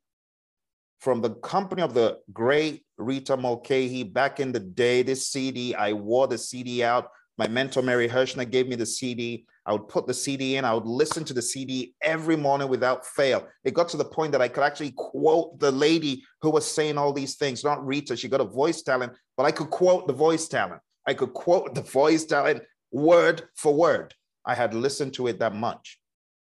from 0.99 1.19
the 1.19 1.31
company 1.31 1.81
of 1.81 1.95
the 1.95 2.19
great 2.31 2.85
Rita 2.99 3.35
Mulcahy 3.35 4.03
back 4.03 4.39
in 4.39 4.51
the 4.51 4.59
day. 4.59 5.01
This 5.01 5.29
CD, 5.29 5.73
I 5.73 5.93
wore 5.93 6.27
the 6.27 6.37
CD 6.37 6.83
out. 6.83 7.09
My 7.39 7.47
mentor, 7.47 7.81
Mary 7.81 8.07
Hirschner, 8.07 8.49
gave 8.49 8.67
me 8.67 8.75
the 8.75 8.85
CD. 8.85 9.47
I 9.65 9.71
would 9.71 9.87
put 9.87 10.07
the 10.07 10.13
CD 10.13 10.57
in. 10.57 10.65
I 10.65 10.73
would 10.73 10.85
listen 10.85 11.23
to 11.25 11.33
the 11.33 11.41
CD 11.41 11.93
every 12.01 12.35
morning 12.35 12.67
without 12.67 13.05
fail. 13.05 13.47
It 13.63 13.73
got 13.73 13.87
to 13.89 13.97
the 13.97 14.05
point 14.05 14.33
that 14.33 14.41
I 14.41 14.49
could 14.49 14.63
actually 14.63 14.93
quote 14.95 15.59
the 15.59 15.71
lady 15.71 16.23
who 16.41 16.49
was 16.49 16.69
saying 16.69 16.97
all 16.97 17.13
these 17.13 17.35
things, 17.35 17.63
not 17.63 17.85
Rita. 17.85 18.17
She 18.17 18.27
got 18.27 18.41
a 18.41 18.45
voice 18.45 18.81
talent, 18.81 19.13
but 19.37 19.45
I 19.45 19.51
could 19.51 19.69
quote 19.69 20.07
the 20.07 20.13
voice 20.13 20.47
talent. 20.47 20.81
I 21.07 21.13
could 21.13 21.33
quote 21.33 21.75
the 21.75 21.81
voice 21.81 22.25
talent 22.25 22.63
word 22.91 23.43
for 23.55 23.73
word. 23.73 24.13
I 24.45 24.55
had 24.55 24.73
listened 24.73 25.13
to 25.15 25.27
it 25.27 25.39
that 25.39 25.55
much. 25.55 25.99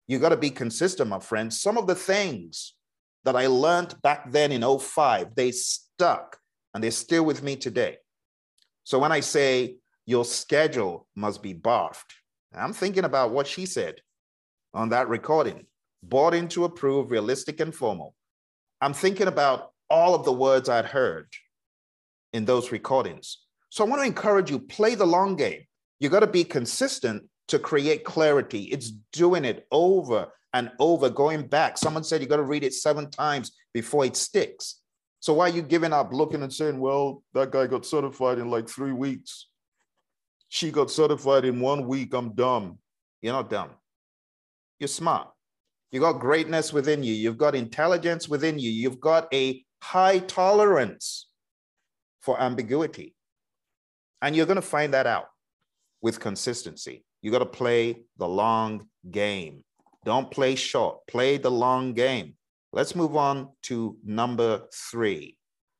You 0.08 0.18
got 0.18 0.30
to 0.30 0.36
be 0.36 0.50
consistent, 0.50 1.08
my 1.08 1.20
friends. 1.20 1.60
Some 1.60 1.78
of 1.78 1.86
the 1.86 1.94
things 1.94 2.74
that 3.24 3.36
I 3.36 3.46
learned 3.46 4.00
back 4.02 4.30
then 4.30 4.52
in 4.52 4.62
05, 4.62 5.34
they 5.34 5.52
stuck 5.52 6.38
and 6.74 6.82
they're 6.82 6.90
still 6.90 7.24
with 7.24 7.42
me 7.42 7.56
today. 7.56 7.98
So 8.84 8.98
when 8.98 9.12
I 9.12 9.20
say 9.20 9.76
your 10.04 10.24
schedule 10.24 11.08
must 11.16 11.42
be 11.42 11.54
barfed, 11.54 12.04
I'm 12.56 12.72
thinking 12.72 13.04
about 13.04 13.32
what 13.32 13.46
she 13.46 13.66
said 13.66 13.96
on 14.72 14.88
that 14.90 15.08
recording 15.08 15.66
bought 16.02 16.34
into 16.34 16.64
approve, 16.64 17.10
realistic 17.10 17.60
and 17.60 17.74
formal. 17.74 18.14
I'm 18.80 18.94
thinking 18.94 19.26
about 19.26 19.72
all 19.90 20.14
of 20.14 20.24
the 20.24 20.32
words 20.32 20.68
I'd 20.68 20.86
heard 20.86 21.28
in 22.32 22.44
those 22.44 22.72
recordings. 22.72 23.38
So 23.70 23.84
I 23.84 23.88
want 23.88 24.02
to 24.02 24.06
encourage 24.06 24.50
you 24.50 24.58
play 24.58 24.94
the 24.94 25.06
long 25.06 25.36
game. 25.36 25.62
You 26.00 26.08
got 26.08 26.20
to 26.20 26.26
be 26.26 26.44
consistent 26.44 27.24
to 27.48 27.58
create 27.58 28.04
clarity. 28.04 28.64
It's 28.64 28.90
doing 29.12 29.44
it 29.44 29.66
over 29.70 30.28
and 30.52 30.70
over, 30.78 31.10
going 31.10 31.46
back. 31.46 31.78
Someone 31.78 32.04
said 32.04 32.20
you 32.20 32.26
got 32.26 32.36
to 32.36 32.42
read 32.42 32.64
it 32.64 32.74
seven 32.74 33.10
times 33.10 33.52
before 33.74 34.04
it 34.04 34.16
sticks. 34.16 34.80
So 35.20 35.34
why 35.34 35.46
are 35.46 35.52
you 35.52 35.62
giving 35.62 35.92
up, 35.92 36.12
looking 36.12 36.42
and 36.42 36.52
saying, 36.52 36.78
well, 36.78 37.22
that 37.34 37.50
guy 37.50 37.66
got 37.66 37.86
certified 37.86 38.38
in 38.38 38.50
like 38.50 38.68
three 38.68 38.92
weeks? 38.92 39.48
She 40.48 40.70
got 40.70 40.90
certified 40.90 41.44
in 41.44 41.60
one 41.60 41.86
week. 41.86 42.14
I'm 42.14 42.34
dumb. 42.34 42.78
You're 43.20 43.32
not 43.32 43.50
dumb. 43.50 43.70
You're 44.78 44.88
smart. 44.88 45.28
You 45.90 46.00
got 46.00 46.20
greatness 46.20 46.72
within 46.72 47.02
you. 47.02 47.12
You've 47.12 47.38
got 47.38 47.54
intelligence 47.54 48.28
within 48.28 48.58
you. 48.58 48.70
You've 48.70 49.00
got 49.00 49.32
a 49.32 49.64
high 49.82 50.18
tolerance 50.18 51.28
for 52.20 52.40
ambiguity. 52.40 53.14
And 54.22 54.34
you're 54.34 54.46
going 54.46 54.56
to 54.56 54.62
find 54.62 54.94
that 54.94 55.06
out 55.06 55.26
with 56.02 56.20
consistency. 56.20 57.04
You 57.22 57.30
got 57.30 57.38
to 57.38 57.46
play 57.46 58.04
the 58.18 58.28
long 58.28 58.88
game. 59.10 59.64
Don't 60.04 60.30
play 60.30 60.54
short, 60.54 61.06
play 61.06 61.36
the 61.36 61.50
long 61.50 61.92
game. 61.94 62.34
Let's 62.72 62.94
move 62.94 63.16
on 63.16 63.48
to 63.62 63.96
number 64.04 64.62
three. 64.72 65.36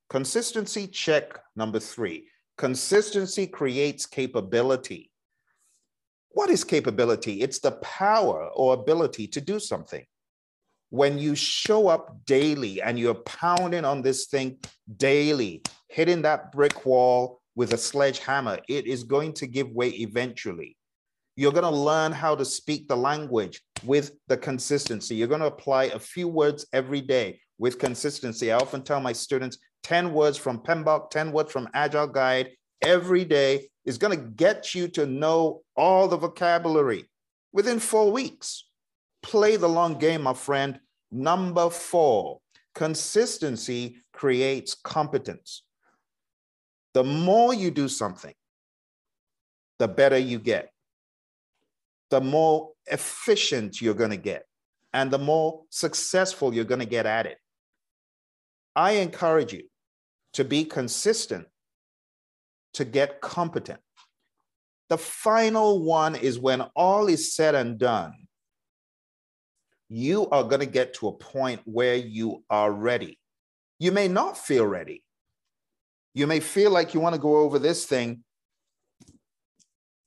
Consistency 0.08 0.86
check 0.86 1.38
number 1.54 1.78
three. 1.78 2.28
Consistency 2.56 3.46
creates 3.46 4.06
capability. 4.06 5.10
What 6.30 6.48
is 6.48 6.64
capability? 6.64 7.42
It's 7.42 7.58
the 7.58 7.72
power 7.72 8.48
or 8.54 8.74
ability 8.74 9.26
to 9.28 9.40
do 9.40 9.60
something. 9.60 10.04
When 10.90 11.18
you 11.18 11.34
show 11.34 11.88
up 11.88 12.24
daily 12.24 12.80
and 12.80 12.98
you're 12.98 13.14
pounding 13.14 13.84
on 13.84 14.00
this 14.00 14.26
thing 14.26 14.58
daily, 14.96 15.62
hitting 15.88 16.22
that 16.22 16.52
brick 16.52 16.86
wall 16.86 17.42
with 17.56 17.72
a 17.72 17.78
sledgehammer, 17.78 18.58
it 18.68 18.86
is 18.86 19.02
going 19.02 19.34
to 19.34 19.46
give 19.46 19.70
way 19.70 19.88
eventually. 19.88 20.76
You're 21.36 21.52
going 21.52 21.64
to 21.64 21.70
learn 21.70 22.12
how 22.12 22.34
to 22.34 22.44
speak 22.44 22.88
the 22.88 22.96
language 22.96 23.60
with 23.84 24.12
the 24.28 24.36
consistency. 24.38 25.14
You're 25.14 25.28
going 25.28 25.40
to 25.40 25.46
apply 25.46 25.84
a 25.84 25.98
few 25.98 26.28
words 26.28 26.64
every 26.72 27.02
day 27.02 27.40
with 27.58 27.78
consistency. 27.78 28.50
I 28.50 28.56
often 28.56 28.82
tell 28.82 29.00
my 29.00 29.12
students 29.12 29.58
10 29.86 30.12
words 30.12 30.36
from 30.36 30.58
PMBOK, 30.58 31.10
10 31.10 31.30
words 31.30 31.52
from 31.52 31.68
Agile 31.72 32.08
Guide 32.08 32.50
every 32.82 33.24
day 33.24 33.68
is 33.84 33.98
going 33.98 34.18
to 34.18 34.24
get 34.24 34.74
you 34.74 34.88
to 34.88 35.06
know 35.06 35.62
all 35.76 36.08
the 36.08 36.16
vocabulary 36.16 37.08
within 37.52 37.78
four 37.78 38.10
weeks. 38.10 38.64
Play 39.22 39.54
the 39.54 39.68
long 39.68 39.96
game, 39.96 40.22
my 40.22 40.34
friend. 40.34 40.80
Number 41.12 41.70
four, 41.70 42.40
consistency 42.74 43.98
creates 44.12 44.74
competence. 44.74 45.62
The 46.92 47.04
more 47.04 47.54
you 47.54 47.70
do 47.70 47.86
something, 47.86 48.34
the 49.78 49.86
better 49.86 50.18
you 50.18 50.40
get, 50.40 50.72
the 52.10 52.20
more 52.20 52.72
efficient 52.86 53.80
you're 53.80 53.94
going 53.94 54.10
to 54.10 54.16
get, 54.16 54.46
and 54.92 55.12
the 55.12 55.18
more 55.18 55.62
successful 55.70 56.52
you're 56.52 56.64
going 56.64 56.80
to 56.80 56.86
get 56.86 57.06
at 57.06 57.26
it. 57.26 57.38
I 58.74 58.92
encourage 58.92 59.52
you 59.52 59.62
to 60.36 60.44
be 60.44 60.66
consistent 60.66 61.46
to 62.74 62.84
get 62.84 63.22
competent. 63.22 63.80
The 64.90 64.98
final 64.98 65.82
one 65.82 66.14
is 66.14 66.38
when 66.38 66.60
all 66.76 67.06
is 67.06 67.34
said 67.34 67.54
and 67.54 67.78
done, 67.78 68.12
you 69.88 70.28
are 70.28 70.44
going 70.44 70.60
to 70.60 70.66
get 70.66 70.92
to 70.94 71.08
a 71.08 71.12
point 71.12 71.62
where 71.64 71.96
you 71.96 72.44
are 72.50 72.70
ready. 72.70 73.18
You 73.78 73.92
may 73.92 74.08
not 74.08 74.36
feel 74.36 74.66
ready. 74.66 75.02
You 76.12 76.26
may 76.26 76.40
feel 76.40 76.70
like 76.70 76.92
you 76.92 77.00
want 77.00 77.14
to 77.14 77.20
go 77.20 77.38
over 77.38 77.58
this 77.58 77.86
thing 77.86 78.22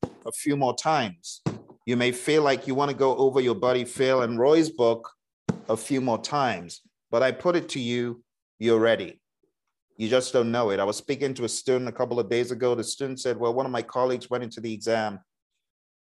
a 0.03 0.31
few 0.31 0.55
more 0.55 0.75
times. 0.75 1.41
You 1.87 1.97
may 1.97 2.11
feel 2.11 2.43
like 2.43 2.67
you 2.67 2.75
want 2.75 2.91
to 2.91 2.97
go 2.97 3.17
over 3.17 3.41
your 3.41 3.55
buddy 3.55 3.83
Phil 3.83 4.21
and 4.21 4.37
Roy's 4.37 4.69
book 4.69 5.09
a 5.67 5.75
few 5.75 6.01
more 6.01 6.21
times, 6.21 6.81
but 7.09 7.23
I 7.23 7.31
put 7.31 7.55
it 7.55 7.69
to 7.69 7.79
you, 7.79 8.23
you're 8.59 8.79
ready. 8.79 9.19
You 9.99 10.07
just 10.07 10.31
don't 10.31 10.49
know 10.49 10.69
it. 10.69 10.79
I 10.79 10.85
was 10.85 10.95
speaking 10.95 11.33
to 11.33 11.43
a 11.43 11.49
student 11.49 11.89
a 11.89 11.91
couple 11.91 12.21
of 12.21 12.29
days 12.29 12.51
ago. 12.51 12.73
The 12.73 12.85
student 12.85 13.19
said, 13.19 13.35
Well, 13.35 13.53
one 13.53 13.65
of 13.65 13.71
my 13.73 13.81
colleagues 13.81 14.29
went 14.29 14.45
into 14.45 14.61
the 14.61 14.73
exam, 14.73 15.19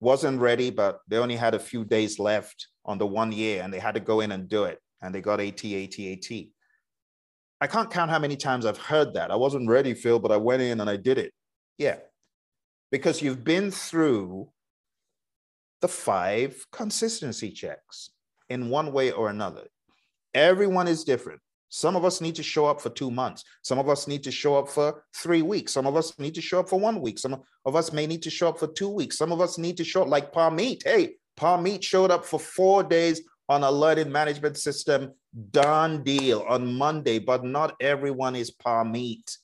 wasn't 0.02 0.42
ready, 0.42 0.70
but 0.70 1.00
they 1.08 1.16
only 1.16 1.38
had 1.38 1.54
a 1.54 1.60
few 1.60 1.86
days 1.86 2.20
left 2.20 2.68
on 2.84 2.98
the 2.98 3.08
one 3.08 3.32
year 3.32 3.64
and 3.64 3.74
they 3.74 3.80
had 3.80 3.94
to 3.94 4.02
go 4.02 4.20
in 4.20 4.34
and 4.34 4.50
do 4.50 4.66
it. 4.66 4.80
And 5.02 5.16
they 5.16 5.22
got 5.22 5.40
AT, 5.40 5.64
AT, 5.64 5.98
AT. 5.98 6.32
I 7.62 7.68
can't 7.68 7.90
count 7.90 8.12
how 8.12 8.20
many 8.20 8.36
times 8.36 8.66
I've 8.66 8.78
heard 8.78 9.14
that. 9.14 9.32
I 9.32 9.38
wasn't 9.38 9.70
ready, 9.70 9.94
Phil, 9.94 10.20
but 10.20 10.34
I 10.34 10.38
went 10.38 10.62
in 10.62 10.82
and 10.82 10.90
I 10.90 10.98
did 10.98 11.18
it. 11.18 11.32
Yeah. 11.78 12.00
Because 12.92 13.22
you've 13.22 13.46
been 13.46 13.72
through 13.72 14.50
the 15.80 15.88
five 15.88 16.66
consistency 16.70 17.50
checks 17.50 18.10
in 18.50 18.68
one 18.70 18.92
way 18.92 19.12
or 19.12 19.30
another. 19.30 19.68
Everyone 20.34 20.90
is 20.90 21.06
different. 21.06 21.40
Some 21.76 21.98
of 21.98 22.06
us 22.06 22.22
need 22.22 22.36
to 22.36 22.42
show 22.42 22.68
up 22.68 22.80
for 22.80 22.90
two 22.90 23.12
months. 23.12 23.44
Some 23.62 23.80
of 23.80 23.90
us 23.90 24.08
need 24.08 24.24
to 24.24 24.32
show 24.32 24.58
up 24.58 24.70
for 24.70 25.04
three 25.14 25.42
weeks. 25.42 25.74
Some 25.74 25.86
of 25.86 25.98
us 25.98 26.18
need 26.18 26.34
to 26.36 26.42
show 26.42 26.62
up 26.62 26.70
for 26.70 26.80
one 26.80 27.02
week. 27.02 27.20
Some 27.20 27.44
of 27.66 27.76
us 27.76 27.92
may 27.92 28.08
need 28.08 28.22
to 28.22 28.30
show 28.30 28.48
up 28.48 28.58
for 28.58 28.68
two 28.68 28.88
weeks. 28.88 29.18
Some 29.18 29.34
of 29.34 29.42
us 29.42 29.58
need 29.58 29.76
to 29.76 29.84
show 29.84 30.04
up 30.04 30.08
like 30.08 30.32
Parmeet. 30.32 30.84
Hey, 30.86 31.16
Parmeet 31.36 31.84
showed 31.84 32.12
up 32.12 32.24
for 32.24 32.40
four 32.40 32.82
days 32.82 33.24
on 33.50 33.64
a 33.64 33.70
learning 33.70 34.10
management 34.10 34.58
system, 34.58 35.12
done 35.52 36.02
deal 36.02 36.46
on 36.48 36.74
Monday, 36.76 37.20
but 37.20 37.44
not 37.44 37.76
everyone 37.82 38.38
is 38.38 38.52
Parmeet. 38.52 39.38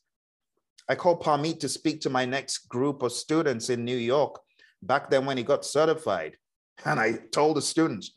I 0.88 0.96
called 0.96 1.20
Parmeet 1.22 1.60
to 1.60 1.68
speak 1.68 2.00
to 2.02 2.10
my 2.10 2.24
next 2.24 2.70
group 2.70 3.04
of 3.04 3.12
students 3.12 3.70
in 3.70 3.84
New 3.84 3.98
York 3.98 4.40
back 4.82 5.10
then 5.10 5.26
when 5.26 5.36
he 5.36 5.44
got 5.44 5.66
certified. 5.66 6.38
And 6.86 6.98
I 6.98 7.20
told 7.34 7.58
the 7.58 7.62
students, 7.62 8.14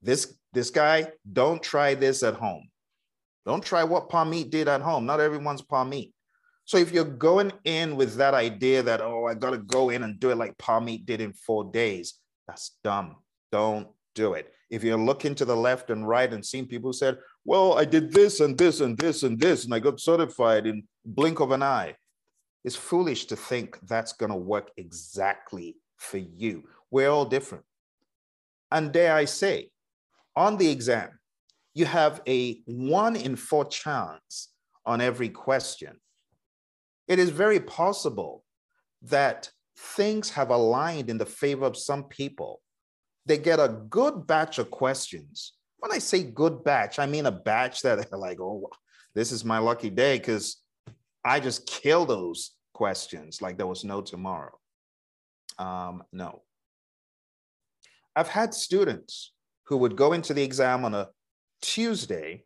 this, 0.00 0.38
this 0.54 0.70
guy, 0.70 1.08
don't 1.30 1.62
try 1.62 1.94
this 1.94 2.22
at 2.22 2.36
home. 2.36 2.66
Don't 3.44 3.64
try 3.64 3.84
what 3.84 4.08
Parmeet 4.08 4.50
did 4.50 4.68
at 4.68 4.82
home. 4.82 5.06
Not 5.06 5.20
everyone's 5.20 5.62
Parmeet. 5.62 6.12
So 6.64 6.76
if 6.76 6.92
you're 6.92 7.04
going 7.04 7.52
in 7.64 7.96
with 7.96 8.14
that 8.16 8.34
idea 8.34 8.82
that, 8.82 9.00
oh, 9.00 9.26
I 9.26 9.34
got 9.34 9.50
to 9.50 9.58
go 9.58 9.90
in 9.90 10.04
and 10.04 10.20
do 10.20 10.30
it 10.30 10.36
like 10.36 10.56
Parmeet 10.58 11.04
did 11.06 11.20
in 11.20 11.32
four 11.32 11.64
days, 11.64 12.14
that's 12.46 12.76
dumb. 12.84 13.16
Don't 13.50 13.88
do 14.14 14.34
it. 14.34 14.52
If 14.70 14.84
you're 14.84 14.96
looking 14.96 15.34
to 15.34 15.44
the 15.44 15.56
left 15.56 15.90
and 15.90 16.06
right 16.06 16.32
and 16.32 16.44
seeing 16.44 16.66
people 16.66 16.92
said, 16.92 17.18
well, 17.44 17.76
I 17.76 17.84
did 17.84 18.12
this 18.12 18.40
and 18.40 18.56
this 18.56 18.80
and 18.80 18.96
this 18.96 19.22
and 19.24 19.38
this, 19.38 19.64
and 19.64 19.74
I 19.74 19.80
got 19.80 20.00
certified 20.00 20.66
in 20.66 20.84
blink 21.04 21.40
of 21.40 21.50
an 21.50 21.62
eye, 21.62 21.96
it's 22.64 22.76
foolish 22.76 23.26
to 23.26 23.36
think 23.36 23.78
that's 23.88 24.12
going 24.12 24.30
to 24.30 24.36
work 24.36 24.70
exactly 24.76 25.76
for 25.96 26.18
you. 26.18 26.64
We're 26.90 27.10
all 27.10 27.24
different. 27.24 27.64
And 28.70 28.92
dare 28.92 29.14
I 29.14 29.24
say, 29.24 29.70
on 30.36 30.56
the 30.56 30.70
exam, 30.70 31.10
you 31.74 31.86
have 31.86 32.20
a 32.26 32.60
one 32.66 33.16
in 33.16 33.36
four 33.36 33.64
chance 33.64 34.48
on 34.84 35.00
every 35.00 35.28
question. 35.28 35.96
It 37.08 37.18
is 37.18 37.30
very 37.30 37.60
possible 37.60 38.44
that 39.02 39.50
things 39.76 40.30
have 40.30 40.50
aligned 40.50 41.10
in 41.10 41.18
the 41.18 41.26
favor 41.26 41.64
of 41.64 41.76
some 41.76 42.04
people 42.04 42.62
they 43.26 43.38
get 43.38 43.60
a 43.60 43.68
good 43.88 44.26
batch 44.26 44.58
of 44.58 44.70
questions. 44.70 45.52
When 45.78 45.92
I 45.92 45.98
say 45.98 46.22
good 46.22 46.64
batch, 46.64 46.98
I 46.98 47.06
mean 47.06 47.26
a 47.26 47.32
batch 47.32 47.82
that 47.82 48.10
they're 48.10 48.18
like, 48.18 48.40
oh, 48.40 48.68
this 49.14 49.32
is 49.32 49.44
my 49.44 49.58
lucky 49.58 49.90
day 49.90 50.18
because 50.18 50.62
I 51.24 51.40
just 51.40 51.66
kill 51.66 52.04
those 52.04 52.52
questions 52.72 53.42
like 53.42 53.58
there 53.58 53.66
was 53.66 53.84
no 53.84 54.00
tomorrow. 54.00 54.52
Um, 55.58 56.02
no. 56.12 56.42
I've 58.16 58.28
had 58.28 58.54
students 58.54 59.32
who 59.66 59.76
would 59.78 59.96
go 59.96 60.12
into 60.12 60.34
the 60.34 60.42
exam 60.42 60.84
on 60.84 60.94
a 60.94 61.08
Tuesday 61.62 62.44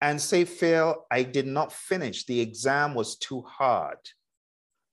and 0.00 0.20
say, 0.20 0.44
Phil, 0.44 1.06
I 1.10 1.22
did 1.22 1.46
not 1.46 1.72
finish. 1.72 2.26
The 2.26 2.40
exam 2.40 2.94
was 2.94 3.16
too 3.16 3.42
hard. 3.42 3.98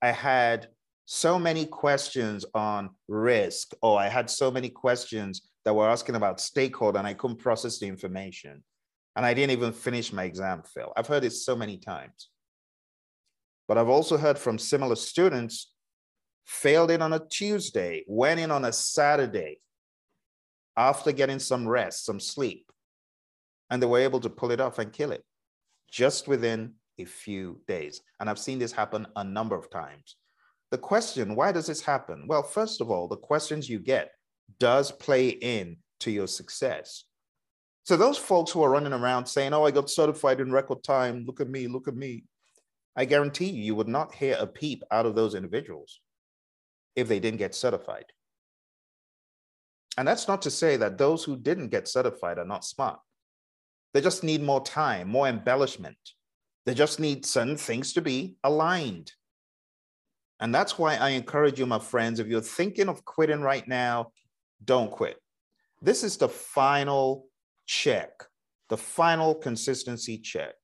I 0.01 0.11
had 0.11 0.67
so 1.05 1.39
many 1.39 1.65
questions 1.65 2.45
on 2.53 2.91
risk, 3.07 3.73
or 3.81 3.99
I 3.99 4.07
had 4.07 4.29
so 4.29 4.51
many 4.51 4.69
questions 4.69 5.49
that 5.65 5.75
were 5.75 5.89
asking 5.89 6.15
about 6.15 6.39
stakeholder 6.39 6.99
and 6.99 7.07
I 7.07 7.13
couldn't 7.13 7.39
process 7.39 7.79
the 7.79 7.87
information. 7.87 8.63
And 9.15 9.25
I 9.25 9.33
didn't 9.33 9.51
even 9.51 9.73
finish 9.73 10.13
my 10.13 10.23
exam, 10.23 10.63
Phil. 10.63 10.93
I've 10.95 11.07
heard 11.07 11.25
it 11.25 11.33
so 11.33 11.55
many 11.55 11.77
times. 11.77 12.29
But 13.67 13.77
I've 13.77 13.89
also 13.89 14.17
heard 14.17 14.37
from 14.37 14.57
similar 14.57 14.95
students 14.95 15.73
failed 16.45 16.91
it 16.91 17.01
on 17.01 17.13
a 17.13 17.19
Tuesday, 17.27 18.03
went 18.07 18.39
in 18.39 18.51
on 18.51 18.65
a 18.65 18.73
Saturday 18.73 19.59
after 20.77 21.11
getting 21.11 21.39
some 21.39 21.67
rest, 21.67 22.05
some 22.05 22.19
sleep, 22.19 22.70
and 23.71 23.81
they 23.81 23.87
were 23.87 23.99
able 23.99 24.19
to 24.19 24.29
pull 24.29 24.51
it 24.51 24.59
off 24.59 24.77
and 24.77 24.93
kill 24.93 25.11
it 25.11 25.23
just 25.89 26.27
within 26.27 26.73
a 26.99 27.05
few 27.05 27.59
days. 27.67 28.01
And 28.19 28.29
I've 28.29 28.37
seen 28.37 28.59
this 28.59 28.71
happen 28.71 29.07
a 29.15 29.23
number 29.23 29.55
of 29.55 29.71
times. 29.71 30.17
The 30.69 30.77
question, 30.77 31.35
why 31.35 31.51
does 31.51 31.65
this 31.65 31.81
happen? 31.81 32.25
Well, 32.27 32.43
first 32.43 32.81
of 32.81 32.91
all, 32.91 33.07
the 33.07 33.17
questions 33.17 33.69
you 33.69 33.79
get 33.79 34.11
does 34.59 34.91
play 34.91 35.29
in 35.29 35.77
to 36.01 36.11
your 36.11 36.27
success. 36.27 37.05
So 37.83 37.97
those 37.97 38.17
folks 38.17 38.51
who 38.51 38.61
are 38.61 38.69
running 38.69 38.93
around 38.93 39.25
saying, 39.25 39.53
"Oh, 39.53 39.65
I 39.65 39.71
got 39.71 39.89
certified 39.89 40.39
in 40.39 40.51
record 40.51 40.83
time. 40.83 41.25
Look 41.25 41.41
at 41.41 41.49
me, 41.49 41.67
look 41.67 41.87
at 41.87 41.95
me." 41.95 42.25
I 42.95 43.05
guarantee 43.05 43.49
you, 43.49 43.63
you 43.63 43.75
would 43.75 43.87
not 43.87 44.13
hear 44.13 44.37
a 44.39 44.45
peep 44.45 44.83
out 44.91 45.05
of 45.05 45.15
those 45.15 45.33
individuals 45.33 45.99
if 46.95 47.07
they 47.07 47.19
didn't 47.19 47.39
get 47.39 47.55
certified. 47.55 48.05
And 49.97 50.07
that's 50.07 50.27
not 50.27 50.41
to 50.43 50.51
say 50.51 50.77
that 50.77 50.97
those 50.97 51.23
who 51.23 51.35
didn't 51.37 51.69
get 51.69 51.87
certified 51.87 52.37
are 52.37 52.45
not 52.45 52.65
smart. 52.65 52.99
They 53.93 54.01
just 54.01 54.23
need 54.23 54.41
more 54.41 54.63
time, 54.63 55.09
more 55.09 55.27
embellishment. 55.27 55.97
They 56.65 56.73
just 56.73 56.99
need 56.99 57.25
certain 57.25 57.57
things 57.57 57.93
to 57.93 58.01
be 58.01 58.37
aligned. 58.43 59.11
And 60.39 60.53
that's 60.53 60.79
why 60.79 60.95
I 60.95 61.09
encourage 61.09 61.59
you, 61.59 61.65
my 61.65 61.79
friends, 61.79 62.19
if 62.19 62.27
you're 62.27 62.41
thinking 62.41 62.89
of 62.89 63.05
quitting 63.05 63.41
right 63.41 63.67
now, 63.67 64.11
don't 64.63 64.91
quit. 64.91 65.17
This 65.81 66.03
is 66.03 66.17
the 66.17 66.29
final 66.29 67.27
check, 67.65 68.11
the 68.69 68.77
final 68.77 69.35
consistency 69.35 70.17
check. 70.17 70.55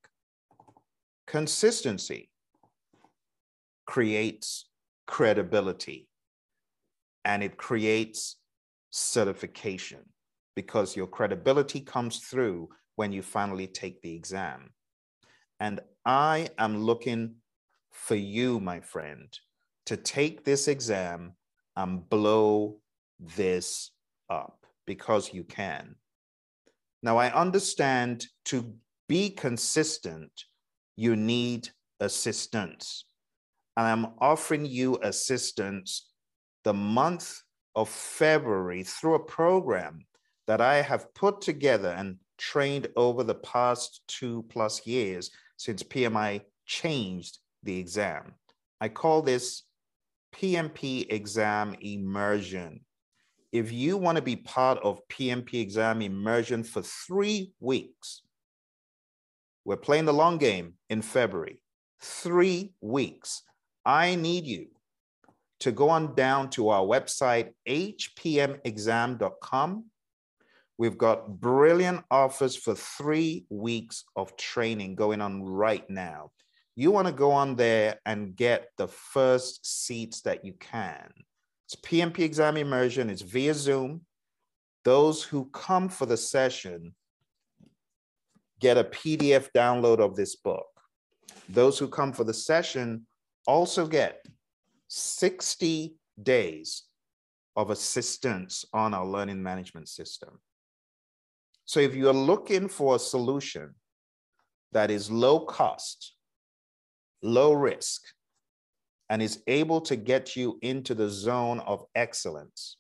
Consistency 1.25 2.29
creates 3.85 4.69
credibility 5.05 6.07
and 7.25 7.43
it 7.43 7.57
creates 7.57 8.37
certification 8.89 9.99
because 10.55 10.95
your 10.95 11.07
credibility 11.07 11.81
comes 11.81 12.19
through 12.19 12.69
when 12.97 13.13
you 13.13 13.21
finally 13.21 13.67
take 13.67 14.01
the 14.01 14.13
exam. 14.13 14.71
And 15.59 15.79
I 16.03 16.49
am 16.57 16.83
looking 16.83 17.35
for 17.91 18.15
you, 18.15 18.59
my 18.59 18.81
friend, 18.81 19.27
to 19.85 19.95
take 19.95 20.43
this 20.43 20.67
exam 20.67 21.33
and 21.75 22.09
blow 22.09 22.79
this 23.19 23.91
up 24.29 24.65
because 24.85 25.33
you 25.33 25.43
can. 25.43 25.95
Now, 27.03 27.17
I 27.17 27.31
understand 27.33 28.25
to 28.45 28.73
be 29.07 29.29
consistent, 29.29 30.31
you 30.95 31.15
need 31.15 31.69
assistance. 31.99 33.05
And 33.77 33.85
I'm 33.85 34.13
offering 34.19 34.65
you 34.65 34.97
assistance 35.03 36.09
the 36.63 36.73
month 36.73 37.41
of 37.75 37.89
February 37.89 38.81
through 38.81 39.15
a 39.15 39.23
program 39.23 40.07
that 40.47 40.61
I 40.61 40.81
have 40.81 41.13
put 41.13 41.41
together 41.41 41.89
and 41.89 42.17
trained 42.37 42.87
over 42.95 43.23
the 43.23 43.35
past 43.35 44.01
two 44.07 44.45
plus 44.49 44.85
years 44.85 45.31
since 45.57 45.83
PMI 45.83 46.41
changed 46.65 47.39
the 47.63 47.77
exam. 47.77 48.33
I 48.79 48.89
call 48.89 49.21
this 49.21 49.63
PMP 50.35 51.11
exam 51.11 51.75
immersion. 51.81 52.81
If 53.51 53.71
you 53.71 53.97
want 53.97 54.17
to 54.17 54.21
be 54.21 54.35
part 54.35 54.77
of 54.83 55.07
PMP 55.07 55.55
exam 55.61 56.01
immersion 56.01 56.63
for 56.63 56.81
three 56.81 57.53
weeks, 57.59 58.21
we're 59.65 59.77
playing 59.77 60.05
the 60.05 60.13
long 60.13 60.37
game 60.37 60.75
in 60.89 61.01
February. 61.01 61.61
Three 62.01 62.73
weeks. 62.81 63.41
I 63.85 64.15
need 64.15 64.45
you 64.45 64.67
to 65.61 65.71
go 65.71 65.89
on 65.89 66.13
down 66.13 66.49
to 66.51 66.69
our 66.69 66.85
website, 66.85 67.49
hpmexam.com. 67.67 68.55
We've 70.77 70.97
got 70.97 71.39
brilliant 71.39 72.03
offers 72.11 72.55
for 72.55 72.75
three 72.75 73.45
weeks 73.49 74.03
of 74.15 74.37
training 74.37 74.95
going 74.95 75.21
on 75.21 75.43
right 75.43 75.87
now. 75.89 76.31
You 76.75 76.91
want 76.91 77.07
to 77.07 77.13
go 77.13 77.31
on 77.31 77.55
there 77.55 77.99
and 78.05 78.35
get 78.35 78.69
the 78.77 78.87
first 78.87 79.65
seats 79.65 80.21
that 80.21 80.45
you 80.45 80.53
can. 80.59 81.09
It's 81.65 81.75
PMP 81.75 82.19
exam 82.19 82.57
immersion, 82.57 83.09
it's 83.09 83.23
via 83.23 83.55
Zoom. 83.55 84.01
Those 84.83 85.23
who 85.23 85.45
come 85.45 85.89
for 85.89 86.05
the 86.05 86.15
session 86.15 86.93
get 88.59 88.77
a 88.77 88.83
PDF 88.83 89.49
download 89.55 89.99
of 89.99 90.15
this 90.15 90.35
book. 90.35 90.67
Those 91.49 91.79
who 91.79 91.87
come 91.87 92.13
for 92.13 92.23
the 92.23 92.33
session 92.33 93.07
also 93.47 93.87
get 93.87 94.23
60 94.87 95.95
days 96.21 96.83
of 97.55 97.71
assistance 97.71 98.65
on 98.71 98.93
our 98.93 99.05
learning 99.05 99.41
management 99.41 99.89
system. 99.89 100.39
So 101.67 101.81
if 101.81 101.95
you're 101.95 102.13
looking 102.13 102.69
for 102.69 102.95
a 102.95 102.99
solution 102.99 103.75
that 104.71 104.89
is 104.89 105.11
low 105.11 105.41
cost, 105.41 106.15
low 107.21 107.51
risk, 107.51 108.01
and 109.09 109.21
is 109.21 109.43
able 109.47 109.81
to 109.81 109.97
get 109.97 110.37
you 110.37 110.59
into 110.61 110.95
the 110.95 111.09
zone 111.09 111.59
of 111.59 111.83
excellence, 111.93 112.77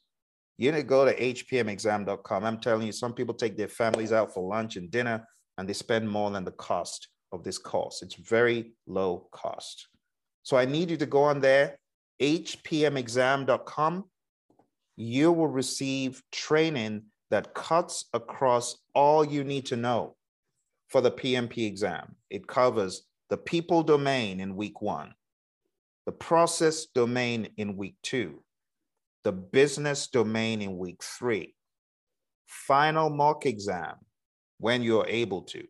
you 0.57 0.71
need 0.71 0.77
to 0.77 0.83
go 0.83 1.03
to 1.03 1.13
hpmexam.com. 1.13 2.45
I'm 2.45 2.59
telling 2.61 2.87
you, 2.87 2.93
some 2.93 3.13
people 3.13 3.35
take 3.35 3.57
their 3.57 3.67
families 3.67 4.13
out 4.13 4.33
for 4.33 4.47
lunch 4.47 4.77
and 4.77 4.89
dinner 4.89 5.27
and 5.57 5.67
they 5.67 5.73
spend 5.73 6.09
more 6.09 6.31
than 6.31 6.45
the 6.45 6.51
cost 6.51 7.09
of 7.33 7.43
this 7.43 7.57
course. 7.57 8.01
It's 8.01 8.15
very 8.15 8.71
low 8.87 9.27
cost. 9.33 9.89
So 10.43 10.55
I 10.55 10.63
need 10.63 10.89
you 10.89 10.97
to 10.97 11.05
go 11.05 11.23
on 11.23 11.41
there, 11.41 11.77
hpmexam.com, 12.21 14.05
you 14.95 15.31
will 15.33 15.47
receive 15.49 16.23
training 16.31 17.03
that 17.29 17.53
cuts 17.53 18.05
across 18.13 18.77
all 18.93 19.25
you 19.25 19.43
need 19.43 19.65
to 19.67 19.75
know 19.75 20.15
for 20.87 21.01
the 21.01 21.11
PMP 21.11 21.65
exam. 21.65 22.15
It 22.29 22.47
covers 22.47 23.03
the 23.29 23.37
people 23.37 23.83
domain 23.83 24.39
in 24.39 24.55
week 24.55 24.81
one, 24.81 25.13
the 26.05 26.11
process 26.11 26.85
domain 26.85 27.49
in 27.57 27.75
week 27.75 27.95
two, 28.01 28.43
the 29.23 29.33
business 29.33 30.07
domain 30.07 30.61
in 30.61 30.77
week 30.77 31.03
three, 31.03 31.53
final 32.47 33.09
mock 33.09 33.45
exam 33.45 33.95
when 34.59 34.81
you're 34.81 35.07
able 35.07 35.41
to. 35.41 35.65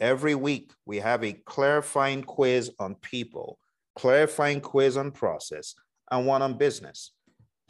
Every 0.00 0.34
week, 0.34 0.72
we 0.86 0.98
have 0.98 1.22
a 1.22 1.32
clarifying 1.32 2.22
quiz 2.24 2.70
on 2.78 2.96
people, 2.96 3.58
clarifying 3.96 4.60
quiz 4.60 4.96
on 4.96 5.12
process, 5.12 5.74
and 6.10 6.26
one 6.26 6.42
on 6.42 6.58
business. 6.58 7.12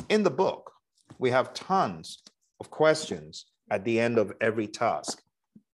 In 0.09 0.23
the 0.23 0.31
book, 0.31 0.71
we 1.19 1.31
have 1.31 1.55
tons 1.55 2.23
of 2.65 2.71
questions 2.71 3.45
at 3.71 3.85
the 3.85 4.01
end 4.01 4.17
of 4.19 4.33
every 4.41 4.67
task. 4.67 5.23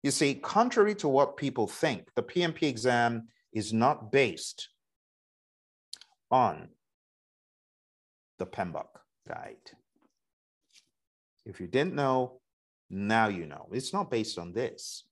You 0.03 0.11
see, 0.11 0.35
contrary 0.35 0.95
to 0.97 1.09
what 1.09 1.37
people 1.37 1.69
think, 1.69 2.09
the 2.17 2.23
PMP 2.23 2.65
exam 2.65 3.29
is 3.53 3.73
not 3.73 4.11
based 4.11 4.69
on 6.31 6.69
the 8.39 8.47
PMBOK 8.47 8.89
guide. 9.29 9.71
If 11.47 11.61
you 11.61 11.69
didn't 11.69 11.95
know, 11.95 12.41
now 12.89 13.29
you 13.29 13.47
know. 13.47 13.69
It's 13.73 13.93
not 13.93 14.11
based 14.11 14.39
on 14.39 14.53
this. 14.53 15.05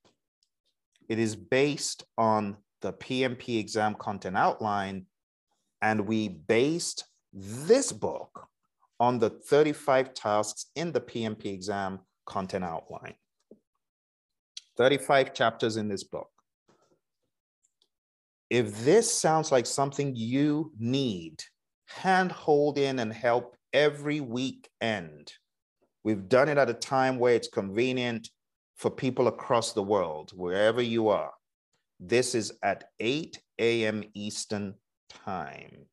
It 1.09 1.19
is 1.19 1.37
based 1.37 2.05
on 2.17 2.57
the 2.81 2.93
PMP 2.93 3.59
exam 3.61 3.95
content 3.95 4.37
outline, 4.37 5.07
and 5.81 6.07
we 6.07 6.29
based 6.29 7.05
this 7.33 7.93
book 7.93 8.49
on 9.01 9.19
the 9.19 9.31
35 9.31 10.15
tasks 10.15 10.67
in 10.75 10.93
the 10.93 11.01
PMP 11.01 11.47
exam 11.47 12.01
content 12.27 12.65
outline. 12.65 13.15
35 14.77 15.35
chapters 15.35 15.77
in 15.77 15.89
this 15.89 16.05
book. 16.05 16.31
If 18.51 18.85
this 18.85 19.13
sounds 19.13 19.53
like 19.53 19.67
something 19.67 20.15
you 20.17 20.73
need, 20.79 21.43
hand 21.87 22.33
hold 22.33 22.79
in 22.79 22.99
and 22.99 23.13
help 23.13 23.57
every 23.73 24.21
weekend. 24.21 25.33
We've 26.05 26.29
done 26.29 26.49
it 26.49 26.59
at 26.59 26.71
a 26.71 26.75
time 26.75 27.19
where 27.19 27.35
it's 27.35 27.49
convenient 27.49 28.31
for 28.77 28.91
people 28.91 29.27
across 29.27 29.73
the 29.73 29.83
world, 29.83 30.33
wherever 30.35 30.81
you 30.81 31.09
are. 31.09 31.33
This 32.01 32.35
is 32.35 32.53
at 32.63 32.85
8 33.01 33.39
a.m. 33.59 34.05
Eastern 34.15 34.75
Time 35.11 35.87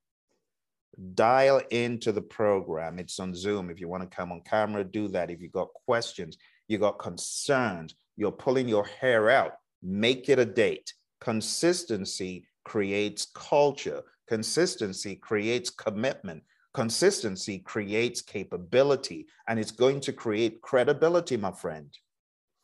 dial 1.14 1.62
into 1.72 2.12
the 2.12 2.22
program. 2.22 3.00
It's 3.00 3.20
on 3.20 3.34
Zoom. 3.34 3.70
If 3.70 3.80
you 3.80 3.88
want 3.88 4.10
to 4.10 4.16
come 4.16 4.32
on 4.32 4.42
camera, 4.42 4.84
do 4.84 5.08
that. 5.10 5.30
If 5.30 5.42
you 5.42 5.50
got 5.50 5.74
questions, 5.86 6.38
you 6.68 6.78
got 6.78 7.00
concerns, 7.00 7.96
you're 8.18 8.32
pulling 8.32 8.68
your 8.68 8.86
hair 8.86 9.30
out, 9.30 9.54
make 9.84 10.30
it 10.30 10.40
a 10.40 10.46
date. 10.46 10.94
Consistency 11.22 12.48
creates 12.64 13.28
culture. 13.34 14.04
Consistency 14.28 15.16
creates 15.16 15.70
commitment. 15.70 16.44
Consistency 16.74 17.60
creates 17.60 18.22
capability 18.22 19.28
and 19.48 19.60
it's 19.60 19.72
going 19.72 20.02
to 20.02 20.12
create 20.12 20.62
credibility, 20.62 21.38
my 21.38 21.52
friend. 21.52 21.98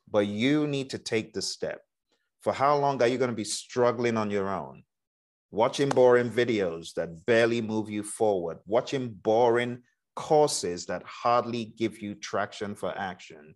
But 0.09 0.27
you 0.27 0.67
need 0.67 0.89
to 0.89 0.97
take 0.97 1.33
the 1.33 1.41
step. 1.41 1.81
For 2.41 2.51
how 2.51 2.75
long 2.77 3.01
are 3.01 3.07
you 3.07 3.17
going 3.17 3.29
to 3.29 3.35
be 3.35 3.43
struggling 3.43 4.17
on 4.17 4.31
your 4.31 4.49
own? 4.49 4.83
Watching 5.51 5.89
boring 5.89 6.29
videos 6.29 6.93
that 6.93 7.25
barely 7.25 7.61
move 7.61 7.89
you 7.89 8.03
forward, 8.03 8.59
watching 8.65 9.09
boring 9.09 9.81
courses 10.15 10.85
that 10.85 11.03
hardly 11.03 11.73
give 11.77 12.01
you 12.01 12.15
traction 12.15 12.73
for 12.73 12.97
action. 12.97 13.55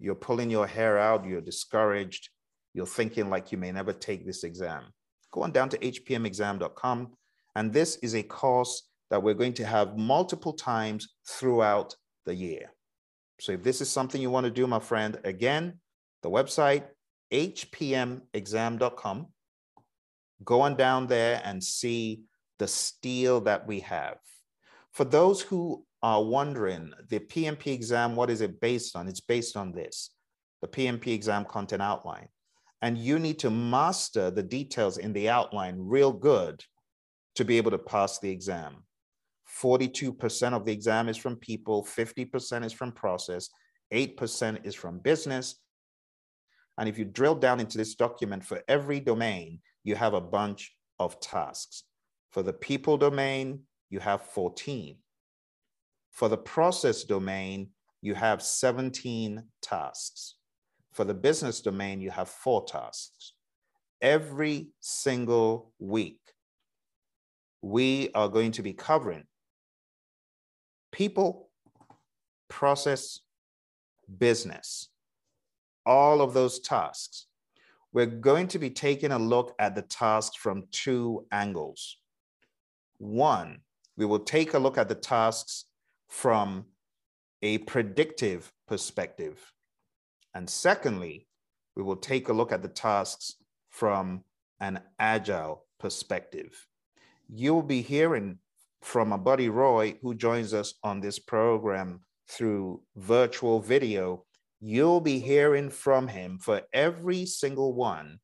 You're 0.00 0.14
pulling 0.14 0.50
your 0.50 0.66
hair 0.66 0.98
out, 0.98 1.24
you're 1.24 1.40
discouraged, 1.40 2.28
you're 2.74 2.86
thinking 2.86 3.30
like 3.30 3.52
you 3.52 3.58
may 3.58 3.72
never 3.72 3.92
take 3.92 4.26
this 4.26 4.44
exam. 4.44 4.84
Go 5.32 5.42
on 5.42 5.52
down 5.52 5.68
to 5.70 5.78
hpmexam.com. 5.78 7.12
And 7.56 7.72
this 7.72 7.96
is 7.96 8.14
a 8.14 8.22
course 8.22 8.88
that 9.10 9.22
we're 9.22 9.34
going 9.34 9.54
to 9.54 9.66
have 9.66 9.96
multiple 9.96 10.52
times 10.52 11.14
throughout 11.26 11.94
the 12.26 12.34
year. 12.34 12.72
So 13.40 13.52
if 13.52 13.62
this 13.62 13.80
is 13.80 13.88
something 13.88 14.20
you 14.20 14.30
want 14.30 14.44
to 14.44 14.50
do, 14.50 14.66
my 14.66 14.80
friend, 14.80 15.18
again, 15.24 15.80
the 16.22 16.30
website, 16.30 16.84
hpmexam.com. 17.32 19.26
Go 20.44 20.60
on 20.60 20.76
down 20.76 21.06
there 21.06 21.40
and 21.44 21.62
see 21.62 22.22
the 22.58 22.68
steel 22.68 23.40
that 23.42 23.66
we 23.66 23.80
have. 23.80 24.18
For 24.92 25.04
those 25.04 25.40
who 25.40 25.84
are 26.02 26.22
wondering, 26.22 26.92
the 27.08 27.20
PMP 27.20 27.68
exam, 27.68 28.16
what 28.16 28.30
is 28.30 28.40
it 28.40 28.60
based 28.60 28.96
on? 28.96 29.08
It's 29.08 29.20
based 29.20 29.56
on 29.56 29.72
this, 29.72 30.10
the 30.62 30.68
PMP 30.68 31.08
exam 31.08 31.44
content 31.44 31.82
outline. 31.82 32.28
And 32.82 32.96
you 32.96 33.18
need 33.18 33.40
to 33.40 33.50
master 33.50 34.30
the 34.30 34.42
details 34.42 34.98
in 34.98 35.12
the 35.12 35.28
outline 35.28 35.76
real 35.78 36.12
good 36.12 36.62
to 37.34 37.44
be 37.44 37.56
able 37.56 37.72
to 37.72 37.78
pass 37.78 38.18
the 38.18 38.30
exam. 38.30 38.84
42% 39.60 40.52
of 40.52 40.64
the 40.64 40.72
exam 40.72 41.08
is 41.08 41.16
from 41.16 41.36
people, 41.36 41.84
50% 41.84 42.64
is 42.64 42.72
from 42.72 42.92
process, 42.92 43.48
8% 43.92 44.64
is 44.64 44.74
from 44.74 45.00
business. 45.00 45.56
And 46.78 46.88
if 46.88 46.98
you 46.98 47.04
drill 47.04 47.34
down 47.34 47.58
into 47.58 47.78
this 47.78 47.96
document 47.96 48.44
for 48.44 48.62
every 48.68 49.00
domain, 49.00 49.60
you 49.84 49.94
have 49.94 50.14
a 50.14 50.20
bunch 50.20 50.74
of 50.98 51.20
tasks. 51.20 51.84
For 52.30 52.42
the 52.42 52.52
people 52.52 52.96
domain, 52.96 53.60
you 53.90 54.00
have 54.00 54.22
14. 54.22 54.96
For 56.10 56.28
the 56.28 56.36
process 56.36 57.04
domain, 57.04 57.70
you 58.00 58.14
have 58.14 58.42
17 58.42 59.42
tasks. 59.62 60.34
For 60.92 61.04
the 61.04 61.14
business 61.14 61.60
domain, 61.60 62.00
you 62.00 62.10
have 62.10 62.28
four 62.28 62.64
tasks. 62.64 63.34
Every 64.00 64.68
single 64.80 65.72
week, 65.78 66.20
we 67.62 68.10
are 68.14 68.28
going 68.28 68.52
to 68.52 68.62
be 68.62 68.72
covering 68.72 69.24
people, 70.92 71.50
process, 72.48 73.20
business, 74.18 74.88
all 75.86 76.20
of 76.20 76.34
those 76.34 76.58
tasks. 76.60 77.27
We're 77.92 78.06
going 78.06 78.48
to 78.48 78.58
be 78.58 78.70
taking 78.70 79.12
a 79.12 79.18
look 79.18 79.54
at 79.58 79.74
the 79.74 79.82
task 79.82 80.34
from 80.36 80.64
two 80.70 81.26
angles. 81.32 81.96
One, 82.98 83.60
we 83.96 84.04
will 84.04 84.20
take 84.20 84.54
a 84.54 84.58
look 84.58 84.76
at 84.76 84.88
the 84.88 84.94
tasks 84.94 85.64
from 86.08 86.66
a 87.42 87.58
predictive 87.58 88.52
perspective. 88.66 89.52
And 90.34 90.48
secondly, 90.48 91.26
we 91.76 91.82
will 91.82 91.96
take 91.96 92.28
a 92.28 92.32
look 92.32 92.52
at 92.52 92.62
the 92.62 92.68
tasks 92.68 93.36
from 93.70 94.24
an 94.60 94.80
agile 94.98 95.64
perspective. 95.78 96.66
You'll 97.28 97.62
be 97.62 97.82
hearing 97.82 98.38
from 98.82 99.12
a 99.12 99.18
buddy 99.18 99.48
Roy 99.48 99.96
who 100.02 100.14
joins 100.14 100.54
us 100.54 100.74
on 100.82 101.00
this 101.00 101.18
program 101.18 102.00
through 102.28 102.82
virtual 102.96 103.60
video. 103.60 104.24
You'll 104.60 105.00
be 105.00 105.20
hearing 105.20 105.70
from 105.70 106.08
him 106.08 106.38
for 106.38 106.62
every 106.72 107.26
single 107.26 107.74
one 107.74 108.18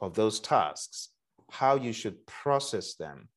of 0.00 0.14
those 0.14 0.40
tasks, 0.40 1.08
how 1.50 1.76
you 1.76 1.92
should 1.92 2.26
process 2.26 2.94
them 2.94 3.28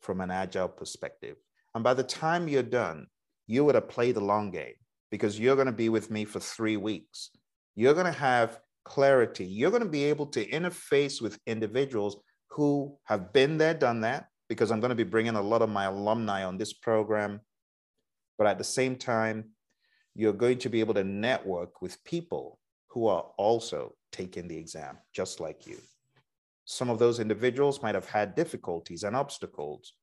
from 0.00 0.20
an 0.20 0.30
agile 0.30 0.68
perspective. 0.68 1.36
And 1.74 1.84
by 1.84 1.94
the 1.94 2.02
time 2.02 2.48
you're 2.48 2.62
done, 2.62 3.08
you 3.46 3.64
would 3.64 3.74
have 3.74 3.88
played 3.88 4.16
the 4.16 4.20
long 4.20 4.50
game 4.50 4.74
because 5.10 5.38
you're 5.38 5.56
going 5.56 5.66
to 5.66 5.72
be 5.72 5.88
with 5.88 6.10
me 6.10 6.24
for 6.24 6.40
three 6.40 6.76
weeks. 6.76 7.30
You're 7.74 7.94
going 7.94 8.06
to 8.06 8.12
have 8.12 8.60
clarity. 8.84 9.44
You're 9.44 9.70
going 9.70 9.82
to 9.82 9.88
be 9.88 10.04
able 10.04 10.26
to 10.26 10.48
interface 10.48 11.20
with 11.20 11.38
individuals 11.46 12.16
who 12.50 12.96
have 13.04 13.32
been 13.32 13.58
there, 13.58 13.74
done 13.74 14.02
that, 14.02 14.26
because 14.48 14.70
I'm 14.70 14.80
going 14.80 14.90
to 14.90 14.94
be 14.94 15.04
bringing 15.04 15.34
a 15.34 15.42
lot 15.42 15.62
of 15.62 15.68
my 15.68 15.84
alumni 15.86 16.44
on 16.44 16.56
this 16.56 16.72
program. 16.72 17.40
But 18.38 18.46
at 18.46 18.58
the 18.58 18.64
same 18.64 18.96
time, 18.96 19.50
you're 20.14 20.32
going 20.32 20.58
to 20.58 20.68
be 20.68 20.80
able 20.80 20.94
to 20.94 21.04
network 21.04 21.82
with 21.82 22.02
people 22.04 22.58
who 22.88 23.06
are 23.06 23.26
also 23.36 23.94
taking 24.12 24.46
the 24.46 24.56
exam, 24.56 24.98
just 25.12 25.40
like 25.40 25.66
you. 25.66 25.78
Some 26.64 26.88
of 26.88 26.98
those 26.98 27.20
individuals 27.20 27.82
might 27.82 27.94
have 27.94 28.08
had 28.08 28.34
difficulties 28.34 29.02
and 29.02 29.16
obstacles. 29.16 29.94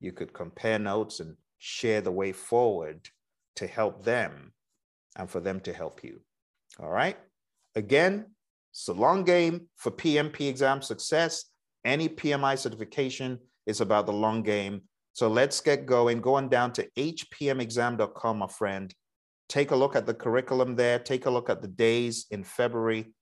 You 0.00 0.12
could 0.12 0.32
compare 0.32 0.78
notes 0.78 1.20
and 1.20 1.36
share 1.58 2.00
the 2.00 2.12
way 2.12 2.32
forward 2.32 3.08
to 3.56 3.66
help 3.66 4.04
them 4.04 4.52
and 5.16 5.28
for 5.28 5.40
them 5.40 5.60
to 5.60 5.72
help 5.72 6.04
you. 6.04 6.20
All 6.80 6.88
right. 6.88 7.18
Again, 7.74 8.26
it's 8.72 8.88
a 8.88 8.92
long 8.92 9.24
game 9.24 9.68
for 9.76 9.90
PMP 9.90 10.48
exam 10.48 10.80
success. 10.80 11.46
Any 11.84 12.08
PMI 12.08 12.56
certification 12.56 13.38
is 13.66 13.80
about 13.80 14.06
the 14.06 14.12
long 14.12 14.42
game. 14.42 14.82
So 15.12 15.28
let's 15.28 15.60
get 15.60 15.84
going. 15.84 16.20
Go 16.20 16.34
on 16.34 16.48
down 16.48 16.72
to 16.74 16.88
hpmexam.com, 16.96 18.38
my 18.38 18.46
friend. 18.46 18.94
Take 19.48 19.70
a 19.70 19.76
look 19.76 19.96
at 19.96 20.06
the 20.06 20.14
curriculum 20.14 20.76
there. 20.76 20.98
Take 20.98 21.26
a 21.26 21.30
look 21.30 21.48
at 21.48 21.62
the 21.62 21.68
days 21.68 22.26
in 22.30 22.44
February. 22.44 23.14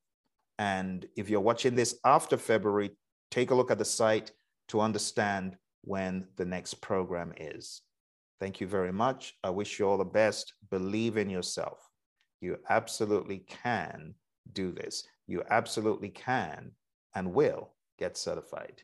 And 0.59 1.07
if 1.17 1.29
you're 1.29 1.41
watching 1.41 1.75
this 1.75 1.99
after 2.05 2.37
February, 2.37 2.91
take 3.31 3.51
a 3.51 3.55
look 3.55 3.71
at 3.71 3.79
the 3.79 3.85
site 3.85 4.33
to 4.69 4.81
understand 4.81 5.57
when 5.83 6.27
the 6.37 6.45
next 6.45 6.75
program 6.75 7.33
is. 7.37 7.83
Thank 8.41 8.61
you 8.61 8.67
very 8.67 8.93
much. 8.93 9.35
I 9.45 9.51
wish 9.51 9.79
you 9.79 9.89
all 9.89 9.99
the 9.99 10.05
best. 10.05 10.53
Believe 10.71 11.17
in 11.17 11.31
yourself. 11.31 11.79
You 12.41 12.59
absolutely 12.69 13.39
can 13.47 14.15
do 14.53 14.73
this. 14.73 15.05
You 15.27 15.43
absolutely 15.49 16.11
can 16.11 16.73
and 17.15 17.33
will 17.33 17.71
get 17.99 18.17
certified. 18.17 18.83